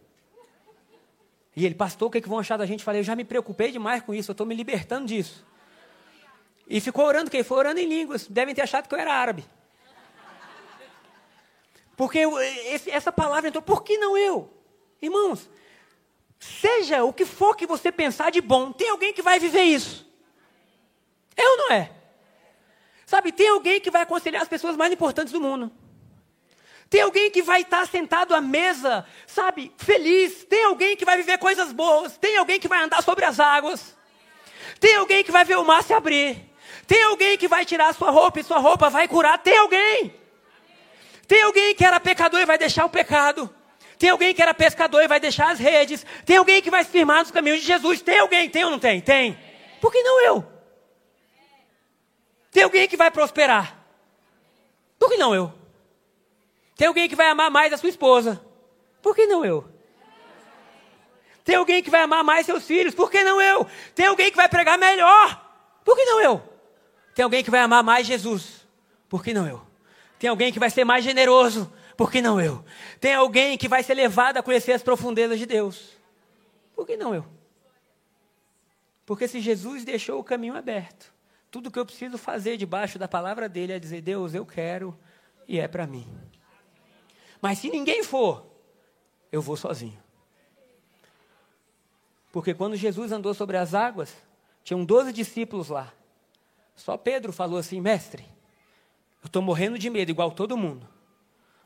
E 1.56 1.66
ele, 1.66 1.76
pastor, 1.76 2.08
o 2.08 2.12
que, 2.12 2.20
é 2.20 2.22
que 2.22 2.30
vão 2.30 2.40
achar 2.40 2.56
da 2.56 2.66
gente? 2.66 2.84
Falei, 2.84 3.02
eu 3.02 3.06
já 3.06 3.16
me 3.16 3.26
preocupei 3.26 3.72
demais 3.72 4.04
com 4.04 4.14
isso, 4.14 4.32
eu 4.32 4.34
estou 4.34 4.46
me 4.46 4.56
libertando 4.56 5.08
disso. 5.08 5.46
E 6.68 6.80
ficou 6.80 7.06
orando, 7.06 7.32
quem 7.32 7.44
foi 7.44 7.58
orando 7.58 7.80
em 7.80 7.88
línguas. 7.88 8.28
Devem 8.28 8.54
ter 8.54 8.62
achado 8.62 8.88
que 8.88 8.96
eu 8.96 9.00
era 9.00 9.14
árabe. 9.14 9.44
Porque 11.96 12.20
eu, 12.20 12.40
esse, 12.40 12.92
essa 12.92 13.12
palavra 13.12 13.50
entrou, 13.50 13.62
por 13.62 13.84
que 13.84 13.98
não 13.98 14.18
eu? 14.18 14.54
Irmãos, 15.02 15.50
Seja 16.40 17.04
o 17.04 17.12
que 17.12 17.26
for 17.26 17.56
que 17.56 17.66
você 17.66 17.92
pensar 17.92 18.32
de 18.32 18.42
bom, 18.42 18.72
tem 18.72 18.90
alguém 18.90 19.14
que 19.14 19.22
vai 19.22 19.40
viver 19.40 19.64
isso. 19.64 20.08
É 21.36 21.48
ou 21.48 21.58
não 21.58 21.72
é? 21.72 21.92
Sabe, 23.06 23.32
tem 23.32 23.50
alguém 23.50 23.80
que 23.80 23.90
vai 23.90 24.04
aconselhar 24.04 24.42
as 24.42 24.48
pessoas 24.48 24.76
mais 24.76 24.92
importantes 24.92 25.34
do 25.34 25.42
mundo. 25.42 25.72
Tem 26.90 27.02
alguém 27.02 27.30
que 27.30 27.42
vai 27.42 27.62
estar 27.62 27.86
sentado 27.88 28.34
à 28.34 28.40
mesa, 28.40 29.06
sabe, 29.26 29.74
feliz. 29.78 30.46
Tem 30.46 30.64
alguém 30.64 30.96
que 30.96 31.04
vai 31.04 31.18
viver 31.18 31.38
coisas 31.38 31.72
boas. 31.74 32.18
Tem 32.18 32.38
alguém 32.38 32.60
que 32.60 32.68
vai 32.68 32.84
andar 32.84 33.04
sobre 33.04 33.26
as 33.26 33.40
águas. 33.40 33.96
Tem 34.80 34.96
alguém 34.96 35.24
que 35.24 35.32
vai 35.32 35.44
ver 35.44 35.58
o 35.58 35.66
mar 35.66 35.84
se 35.84 35.94
abrir. 35.94 36.38
Tem 36.86 37.04
alguém 37.04 37.38
que 37.38 37.48
vai 37.48 37.66
tirar 37.66 37.90
a 37.90 37.94
sua 37.94 38.10
roupa 38.10 38.40
e 38.40 38.44
sua 38.44 38.60
roupa 38.60 38.90
vai 38.90 39.08
curar. 39.08 39.38
Tem 39.40 39.58
alguém. 39.58 40.14
Tem 41.28 41.42
alguém 41.42 41.76
que 41.76 41.84
era 41.84 42.00
pecador 42.00 42.40
e 42.40 42.46
vai 42.46 42.58
deixar 42.58 42.86
o 42.86 42.90
pecado. 42.90 43.54
Tem 44.00 44.10
alguém 44.10 44.34
que 44.34 44.42
era 44.42 44.54
pescador 44.54 45.02
e 45.02 45.08
vai 45.08 45.20
deixar 45.20 45.52
as 45.52 45.60
redes. 45.60 46.06
Tem 46.26 46.38
alguém 46.38 46.62
que 46.62 46.70
vai 46.70 46.84
se 46.84 46.90
firmar 46.90 47.20
nos 47.20 47.32
caminhos 47.32 47.60
de 47.60 47.66
Jesus. 47.66 48.02
Tem 48.02 48.20
alguém? 48.20 48.50
Tem 48.50 48.64
ou 48.64 48.72
não 48.72 48.80
tem? 48.80 49.02
Tem. 49.02 49.38
Por 49.82 49.92
que 49.92 50.02
não 50.04 50.22
eu? 50.22 50.46
Tem 52.52 52.64
alguém 52.64 52.88
que 52.88 52.96
vai 52.96 53.12
prosperar. 53.12 53.76
Por 54.98 55.10
que 55.10 55.18
não 55.18 55.36
eu? 55.36 55.57
Tem 56.78 56.88
alguém 56.88 57.10
que 57.10 57.16
vai 57.16 57.28
amar 57.28 57.50
mais 57.50 57.74
a 57.74 57.78
sua 57.78 57.90
esposa. 57.90 58.40
Por 59.02 59.16
que 59.16 59.26
não 59.26 59.44
eu? 59.44 59.68
Tem 61.44 61.56
alguém 61.56 61.82
que 61.82 61.90
vai 61.90 62.02
amar 62.02 62.24
mais 62.24 62.46
seus 62.46 62.66
filhos. 62.66 62.94
Por 62.94 63.10
que 63.10 63.24
não 63.24 63.42
eu? 63.42 63.66
Tem 63.96 64.06
alguém 64.06 64.30
que 64.30 64.38
vai 64.38 64.48
pregar 64.48 64.78
melhor. 64.78 65.44
Por 65.84 65.96
que 65.96 66.06
não 66.06 66.22
eu? 66.22 66.42
Tem 67.16 67.24
alguém 67.24 67.44
que 67.44 67.50
vai 67.50 67.62
amar 67.62 67.84
mais 67.84 68.06
Jesus. 68.06 68.68
Por 69.10 69.24
que 69.24 69.34
não 69.34 69.48
eu? 69.48 69.66
Tem 70.20 70.30
alguém 70.30 70.54
que 70.54 70.60
vai 70.60 70.70
ser 70.70 70.84
mais 70.84 71.04
generoso. 71.04 71.72
Por 71.96 72.12
que 72.12 72.22
não 72.22 72.40
eu? 72.40 72.64
Tem 73.00 73.16
alguém 73.16 73.58
que 73.58 73.68
vai 73.68 73.82
ser 73.82 73.96
levado 73.96 74.38
a 74.38 74.44
conhecer 74.44 74.74
as 74.74 74.84
profundezas 74.84 75.40
de 75.40 75.48
Deus. 75.48 75.98
Por 76.76 76.86
que 76.86 76.96
não 76.96 77.16
eu? 77.16 77.26
Porque 79.04 79.28
se 79.28 79.40
Jesus 79.40 79.84
deixou 79.84 80.20
o 80.20 80.24
caminho 80.24 80.56
aberto, 80.56 81.12
tudo 81.50 81.72
que 81.72 81.80
eu 81.80 81.86
preciso 81.86 82.18
fazer 82.20 82.58
debaixo 82.58 83.00
da 83.00 83.08
palavra 83.08 83.50
dele 83.50 83.74
é 83.74 83.80
dizer: 83.80 84.02
Deus, 84.02 84.36
eu 84.36 84.46
quero 84.46 84.96
e 85.48 85.60
é 85.60 85.68
para 85.68 85.88
mim. 85.88 86.06
Mas 87.48 87.60
se 87.60 87.70
ninguém 87.70 88.04
for, 88.04 88.46
eu 89.32 89.42
vou 89.42 89.56
sozinho. 89.56 89.98
Porque 92.30 92.54
quando 92.54 92.76
Jesus 92.76 93.14
andou 93.14 93.34
sobre 93.34 93.56
as 93.56 93.74
águas, 93.74 94.14
tinham 94.66 94.84
12 94.84 95.14
discípulos 95.14 95.70
lá. 95.70 95.94
Só 96.76 96.98
Pedro 96.98 97.32
falou 97.32 97.58
assim: 97.58 97.80
Mestre, 97.80 98.24
eu 99.24 99.28
estou 99.28 99.42
morrendo 99.42 99.80
de 99.80 99.90
medo, 99.90 100.12
igual 100.12 100.30
todo 100.32 100.58
mundo. 100.58 100.86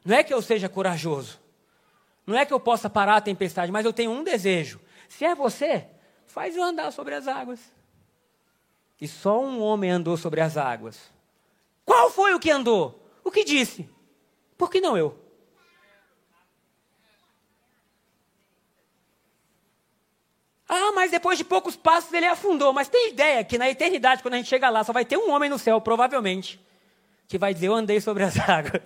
Não 0.06 0.16
é 0.16 0.24
que 0.24 0.32
eu 0.32 0.40
seja 0.40 0.70
corajoso. 0.70 1.40
Não 2.28 2.38
é 2.38 2.46
que 2.46 2.54
eu 2.54 2.60
possa 2.60 2.88
parar 2.88 3.16
a 3.16 3.22
tempestade, 3.22 3.72
mas 3.72 3.84
eu 3.84 3.92
tenho 3.92 4.12
um 4.12 4.24
desejo. 4.24 4.80
Se 5.10 5.26
é 5.26 5.34
você, 5.34 5.88
faz 6.28 6.56
eu 6.56 6.62
andar 6.62 6.92
sobre 6.92 7.16
as 7.16 7.28
águas. 7.28 7.60
E 9.02 9.08
só 9.08 9.44
um 9.44 9.60
homem 9.60 9.90
andou 9.90 10.16
sobre 10.16 10.42
as 10.42 10.58
águas. 10.58 11.12
Qual 11.84 12.12
foi 12.12 12.36
o 12.36 12.40
que 12.40 12.52
andou? 12.52 13.04
O 13.24 13.32
que 13.32 13.44
disse? 13.44 13.90
Por 14.56 14.70
que 14.70 14.80
não 14.80 14.96
eu? 14.96 15.31
Ah, 20.74 20.94
mas 20.96 21.12
depois 21.12 21.38
de 21.38 21.44
poucos 21.44 21.76
passos 21.76 22.14
ele 22.14 22.26
afundou. 22.26 22.72
Mas 22.72 22.88
tem 22.88 23.10
ideia 23.10 23.44
que 23.44 23.58
na 23.58 23.70
eternidade, 23.70 24.22
quando 24.22 24.36
a 24.36 24.38
gente 24.38 24.48
chega 24.48 24.70
lá, 24.70 24.86
só 24.86 24.94
vai 24.94 25.04
ter 25.04 25.18
um 25.18 25.30
homem 25.30 25.50
no 25.50 25.60
céu, 25.60 25.82
provavelmente, 25.82 26.58
que 27.28 27.38
vai 27.38 27.54
dizer: 27.54 27.68
Eu 27.68 27.76
andei 27.76 28.00
sobre 28.00 28.24
as 28.24 28.40
águas. 28.48 28.82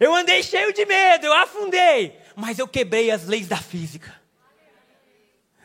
Eu 0.00 0.12
andei 0.12 0.42
cheio 0.42 0.72
de 0.72 0.84
medo, 0.84 1.26
eu 1.26 1.32
afundei, 1.32 2.18
mas 2.34 2.58
eu 2.58 2.66
quebrei 2.66 3.08
as 3.08 3.24
leis 3.24 3.46
da 3.46 3.56
física. 3.56 4.12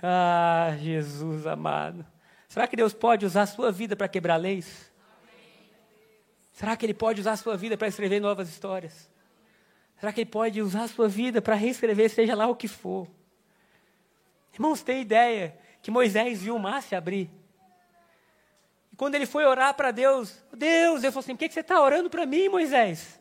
Ah, 0.02 0.76
Jesus 0.80 1.48
amado. 1.48 2.06
Será 2.48 2.68
que 2.68 2.76
Deus 2.76 2.94
pode 2.94 3.26
usar 3.26 3.44
a 3.44 3.48
sua 3.48 3.72
vida 3.72 3.96
para 3.96 4.08
quebrar 4.08 4.38
leis? 4.38 4.92
Será 6.52 6.78
que 6.78 6.86
Ele 6.86 6.94
pode 6.94 7.20
usar 7.20 7.32
a 7.32 7.38
sua 7.38 7.58
vida 7.58 7.76
para 7.76 7.88
escrever 7.88 8.20
novas 8.20 8.48
histórias? 8.48 9.10
Será 10.00 10.14
que 10.14 10.22
Ele 10.22 10.30
pode 10.30 10.62
usar 10.62 10.84
a 10.84 10.88
sua 10.88 11.08
vida 11.08 11.42
para 11.42 11.56
reescrever, 11.56 12.12
seja 12.12 12.36
lá 12.36 12.46
o 12.46 12.56
que 12.56 12.68
for? 12.68 13.08
Irmãos, 14.54 14.84
tem 14.84 15.02
ideia 15.02 15.58
que 15.82 15.90
Moisés 15.92 16.42
viu 16.42 16.56
o 16.56 16.60
mar 16.60 16.82
se 16.82 16.96
abrir. 16.96 17.30
E 18.92 18.96
quando 18.96 19.16
ele 19.16 19.26
foi 19.26 19.44
orar 19.46 19.74
para 19.74 19.92
Deus, 19.92 20.44
Deus, 20.54 21.04
ele 21.04 21.12
falou 21.12 21.24
assim: 21.24 21.36
por 21.36 21.40
que 21.40 21.52
você 21.52 21.62
está 21.62 21.82
orando 21.82 22.10
para 22.10 22.26
mim, 22.26 22.48
Moisés? 22.48 23.20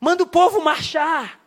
Manda 0.00 0.22
o 0.22 0.26
povo 0.26 0.60
marchar. 0.62 1.40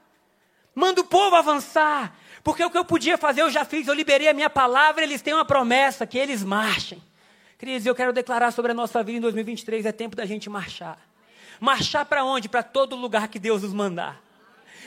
Manda 0.75 1.01
o 1.01 1.05
povo 1.05 1.35
avançar. 1.35 2.15
Porque 2.43 2.63
o 2.63 2.69
que 2.69 2.77
eu 2.77 2.85
podia 2.85 3.17
fazer 3.17 3.41
eu 3.41 3.49
já 3.49 3.65
fiz, 3.65 3.87
eu 3.87 3.93
liberei 3.93 4.27
a 4.27 4.33
minha 4.33 4.49
palavra, 4.49 5.03
eles 5.03 5.21
têm 5.21 5.33
uma 5.33 5.45
promessa, 5.45 6.05
que 6.05 6.17
eles 6.17 6.43
marchem. 6.43 7.01
Queridos, 7.57 7.85
eu 7.85 7.93
quero 7.93 8.13
declarar 8.13 8.51
sobre 8.51 8.71
a 8.71 8.75
nossa 8.75 9.03
vida 9.03 9.17
em 9.17 9.21
2023, 9.21 9.85
é 9.85 9.91
tempo 9.91 10.15
da 10.15 10.25
gente 10.25 10.49
marchar. 10.49 10.97
Marchar 11.59 12.05
para 12.05 12.23
onde? 12.23 12.47
Para 12.47 12.63
todo 12.63 12.95
lugar 12.95 13.27
que 13.27 13.37
Deus 13.37 13.63
nos 13.63 13.73
mandar. 13.73 14.21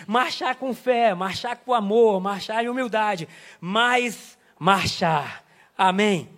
Marchar 0.07 0.57
com 0.57 0.74
fé, 0.74 1.14
marchar 1.14 1.57
com 1.57 1.72
amor, 1.74 2.20
marchar 2.20 2.64
em 2.64 2.68
humildade, 2.68 3.28
mas 3.61 4.38
marchar. 4.59 5.44
Amém. 5.76 6.28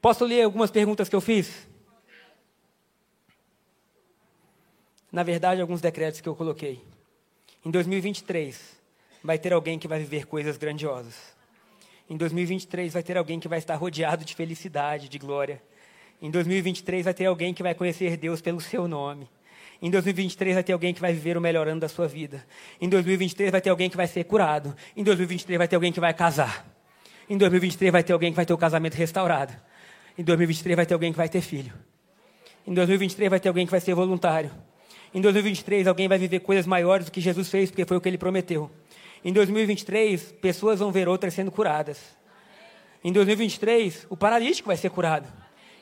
Posso 0.00 0.24
ler 0.24 0.42
algumas 0.42 0.70
perguntas 0.70 1.08
que 1.08 1.16
eu 1.16 1.20
fiz? 1.20 1.66
Na 5.10 5.22
verdade, 5.22 5.60
alguns 5.60 5.80
decretos 5.80 6.20
que 6.20 6.28
eu 6.28 6.36
coloquei. 6.36 6.82
Em 7.64 7.70
2023, 7.70 8.76
vai 9.24 9.38
ter 9.38 9.52
alguém 9.52 9.78
que 9.78 9.88
vai 9.88 9.98
viver 9.98 10.26
coisas 10.26 10.56
grandiosas. 10.56 11.34
Em 12.08 12.16
2023 12.16 12.92
vai 12.92 13.02
ter 13.02 13.16
alguém 13.16 13.40
que 13.40 13.48
vai 13.48 13.58
estar 13.58 13.74
rodeado 13.74 14.24
de 14.24 14.34
felicidade, 14.34 15.08
de 15.08 15.18
glória. 15.18 15.60
Em 16.22 16.30
2023 16.30 17.04
vai 17.04 17.14
ter 17.14 17.26
alguém 17.26 17.52
que 17.52 17.62
vai 17.62 17.74
conhecer 17.74 18.16
Deus 18.16 18.40
pelo 18.40 18.60
seu 18.60 18.86
nome. 18.86 19.28
Em 19.80 19.90
2023 19.90 20.54
vai 20.54 20.62
ter 20.62 20.72
alguém 20.72 20.94
que 20.94 21.00
vai 21.00 21.12
viver 21.12 21.36
o 21.36 21.40
melhor 21.40 21.68
ano 21.68 21.80
da 21.80 21.88
sua 21.88 22.08
vida. 22.08 22.44
Em 22.80 22.88
2023 22.88 23.50
vai 23.50 23.60
ter 23.60 23.70
alguém 23.70 23.90
que 23.90 23.96
vai 23.96 24.06
ser 24.06 24.24
curado. 24.24 24.74
Em 24.96 25.04
2023 25.04 25.58
vai 25.58 25.68
ter 25.68 25.76
alguém 25.76 25.92
que 25.92 26.00
vai 26.00 26.14
casar. 26.14 26.66
Em 27.28 27.36
2023 27.36 27.92
vai 27.92 28.02
ter 28.02 28.12
alguém 28.12 28.30
que 28.32 28.36
vai 28.36 28.46
ter 28.46 28.54
o 28.54 28.58
casamento 28.58 28.94
restaurado. 28.94 29.52
Em 30.16 30.24
2023 30.24 30.76
vai 30.76 30.86
ter 30.86 30.94
alguém 30.94 31.12
que 31.12 31.18
vai 31.18 31.28
ter 31.28 31.40
filho. 31.40 31.72
Em 32.66 32.72
2023 32.72 33.30
vai 33.30 33.40
ter 33.40 33.48
alguém 33.48 33.66
que 33.66 33.70
vai 33.70 33.80
ser 33.80 33.94
voluntário. 33.94 34.50
Em 35.14 35.20
2023 35.20 35.86
alguém 35.86 36.08
vai 36.08 36.18
viver 36.18 36.40
coisas 36.40 36.66
maiores 36.66 37.06
do 37.06 37.12
que 37.12 37.20
Jesus 37.20 37.48
fez, 37.50 37.70
porque 37.70 37.84
foi 37.84 37.96
o 37.96 38.00
que 38.00 38.08
ele 38.08 38.18
prometeu. 38.18 38.70
Em 39.24 39.32
2023, 39.32 40.32
pessoas 40.40 40.78
vão 40.78 40.92
ver 40.92 41.08
outras 41.08 41.34
sendo 41.34 41.50
curadas. 41.50 41.98
Em 43.02 43.12
2023, 43.12 44.06
o 44.08 44.16
paralítico 44.16 44.68
vai 44.68 44.76
ser 44.76 44.90
curado. 44.90 45.26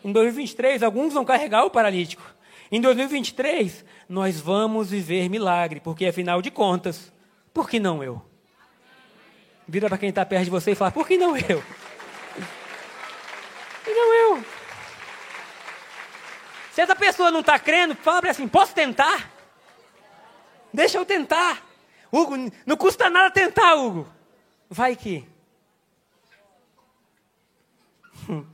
Em 0.05 0.13
2023, 0.13 0.83
alguns 0.83 1.13
vão 1.13 1.25
carregar 1.25 1.65
o 1.65 1.71
paralítico. 1.71 2.23
Em 2.71 2.81
2023, 2.81 3.85
nós 4.09 4.41
vamos 4.41 4.91
viver 4.91 5.29
milagre, 5.29 5.81
porque 5.81 6.07
afinal 6.07 6.41
de 6.41 6.51
contas, 6.51 7.13
por 7.53 7.69
que 7.69 7.79
não 7.79 8.03
eu? 8.03 8.23
Vira 9.67 9.89
para 9.89 9.99
quem 9.99 10.09
está 10.11 10.25
perto 10.27 10.45
de 10.45 10.51
você 10.51 10.73
e 10.73 10.75
fala: 10.75 10.91
por 10.91 11.07
que 11.07 11.17
não 11.17 11.37
eu? 11.37 11.63
E 13.87 13.91
não 13.91 14.15
eu. 14.15 14.45
Se 16.73 16.81
essa 16.81 16.97
pessoa 16.97 17.31
não 17.31 17.41
está 17.41 17.59
crendo, 17.59 17.95
fala 17.95 18.29
assim: 18.29 18.49
posso 18.49 18.75
tentar? 18.75 19.31
Deixa 20.73 20.99
eu 20.99 21.07
tentar. 21.07 21.65
Hugo, 22.11 22.35
não 22.67 22.77
custa 22.77 23.09
nada 23.09 23.31
tentar, 23.31 23.75
Hugo. 23.75 24.09
Vai 24.69 24.97
que. 24.97 25.27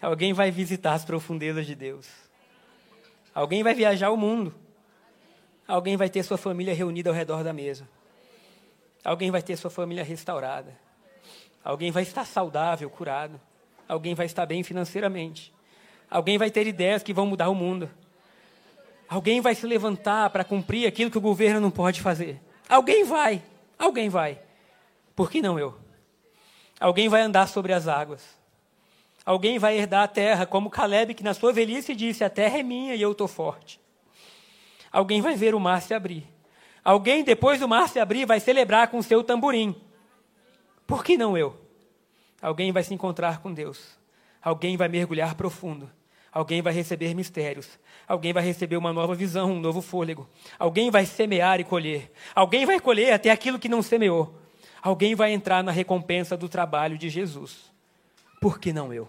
Alguém 0.00 0.32
vai 0.32 0.50
visitar 0.50 0.94
as 0.94 1.04
profundezas 1.04 1.66
de 1.66 1.74
Deus. 1.74 2.29
Alguém 3.34 3.62
vai 3.62 3.74
viajar 3.74 4.10
o 4.10 4.16
mundo. 4.16 4.54
Alguém 5.66 5.96
vai 5.96 6.08
ter 6.08 6.22
sua 6.22 6.36
família 6.36 6.74
reunida 6.74 7.10
ao 7.10 7.14
redor 7.14 7.44
da 7.44 7.52
mesa. 7.52 7.88
Alguém 9.04 9.30
vai 9.30 9.42
ter 9.42 9.56
sua 9.56 9.70
família 9.70 10.04
restaurada. 10.04 10.76
Alguém 11.64 11.90
vai 11.90 12.02
estar 12.02 12.24
saudável, 12.24 12.90
curado. 12.90 13.40
Alguém 13.88 14.14
vai 14.14 14.26
estar 14.26 14.46
bem 14.46 14.62
financeiramente. 14.62 15.52
Alguém 16.10 16.38
vai 16.38 16.50
ter 16.50 16.66
ideias 16.66 17.02
que 17.02 17.12
vão 17.12 17.26
mudar 17.26 17.48
o 17.48 17.54
mundo. 17.54 17.88
Alguém 19.08 19.40
vai 19.40 19.54
se 19.54 19.66
levantar 19.66 20.30
para 20.30 20.44
cumprir 20.44 20.86
aquilo 20.86 21.10
que 21.10 21.18
o 21.18 21.20
governo 21.20 21.60
não 21.60 21.70
pode 21.70 22.00
fazer. 22.00 22.40
Alguém 22.68 23.04
vai, 23.04 23.42
alguém 23.78 24.08
vai. 24.08 24.40
Por 25.16 25.30
que 25.30 25.42
não 25.42 25.58
eu? 25.58 25.76
Alguém 26.78 27.08
vai 27.08 27.20
andar 27.20 27.46
sobre 27.48 27.72
as 27.72 27.88
águas. 27.88 28.39
Alguém 29.30 29.60
vai 29.60 29.78
herdar 29.78 30.02
a 30.02 30.08
terra, 30.08 30.44
como 30.44 30.68
Caleb, 30.68 31.14
que 31.14 31.22
na 31.22 31.32
sua 31.32 31.52
velhice 31.52 31.94
disse: 31.94 32.24
A 32.24 32.28
terra 32.28 32.58
é 32.58 32.64
minha 32.64 32.96
e 32.96 33.00
eu 33.00 33.12
estou 33.12 33.28
forte. 33.28 33.80
Alguém 34.90 35.20
vai 35.20 35.36
ver 35.36 35.54
o 35.54 35.60
mar 35.60 35.80
se 35.80 35.94
abrir. 35.94 36.26
Alguém, 36.82 37.22
depois 37.22 37.60
do 37.60 37.68
mar 37.68 37.88
se 37.88 38.00
abrir, 38.00 38.26
vai 38.26 38.40
celebrar 38.40 38.88
com 38.88 39.00
seu 39.00 39.22
tamborim. 39.22 39.80
Por 40.84 41.04
que 41.04 41.16
não 41.16 41.38
eu? 41.38 41.56
Alguém 42.42 42.72
vai 42.72 42.82
se 42.82 42.92
encontrar 42.92 43.40
com 43.40 43.54
Deus. 43.54 43.96
Alguém 44.42 44.76
vai 44.76 44.88
mergulhar 44.88 45.36
profundo. 45.36 45.88
Alguém 46.32 46.60
vai 46.60 46.72
receber 46.72 47.14
mistérios. 47.14 47.78
Alguém 48.08 48.32
vai 48.32 48.42
receber 48.42 48.78
uma 48.78 48.92
nova 48.92 49.14
visão, 49.14 49.52
um 49.52 49.60
novo 49.60 49.80
fôlego. 49.80 50.28
Alguém 50.58 50.90
vai 50.90 51.06
semear 51.06 51.60
e 51.60 51.64
colher. 51.64 52.10
Alguém 52.34 52.66
vai 52.66 52.80
colher 52.80 53.12
até 53.12 53.30
aquilo 53.30 53.60
que 53.60 53.68
não 53.68 53.80
semeou. 53.80 54.40
Alguém 54.82 55.14
vai 55.14 55.32
entrar 55.32 55.62
na 55.62 55.70
recompensa 55.70 56.36
do 56.36 56.48
trabalho 56.48 56.98
de 56.98 57.08
Jesus. 57.08 57.70
Por 58.40 58.58
que 58.58 58.72
não 58.72 58.92
eu? 58.92 59.06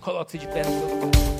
Coloque-se 0.00 0.38
de 0.38 0.46
pé 0.48 0.62
no 0.64 0.70
seu 0.70 0.96
lugar. 0.96 1.33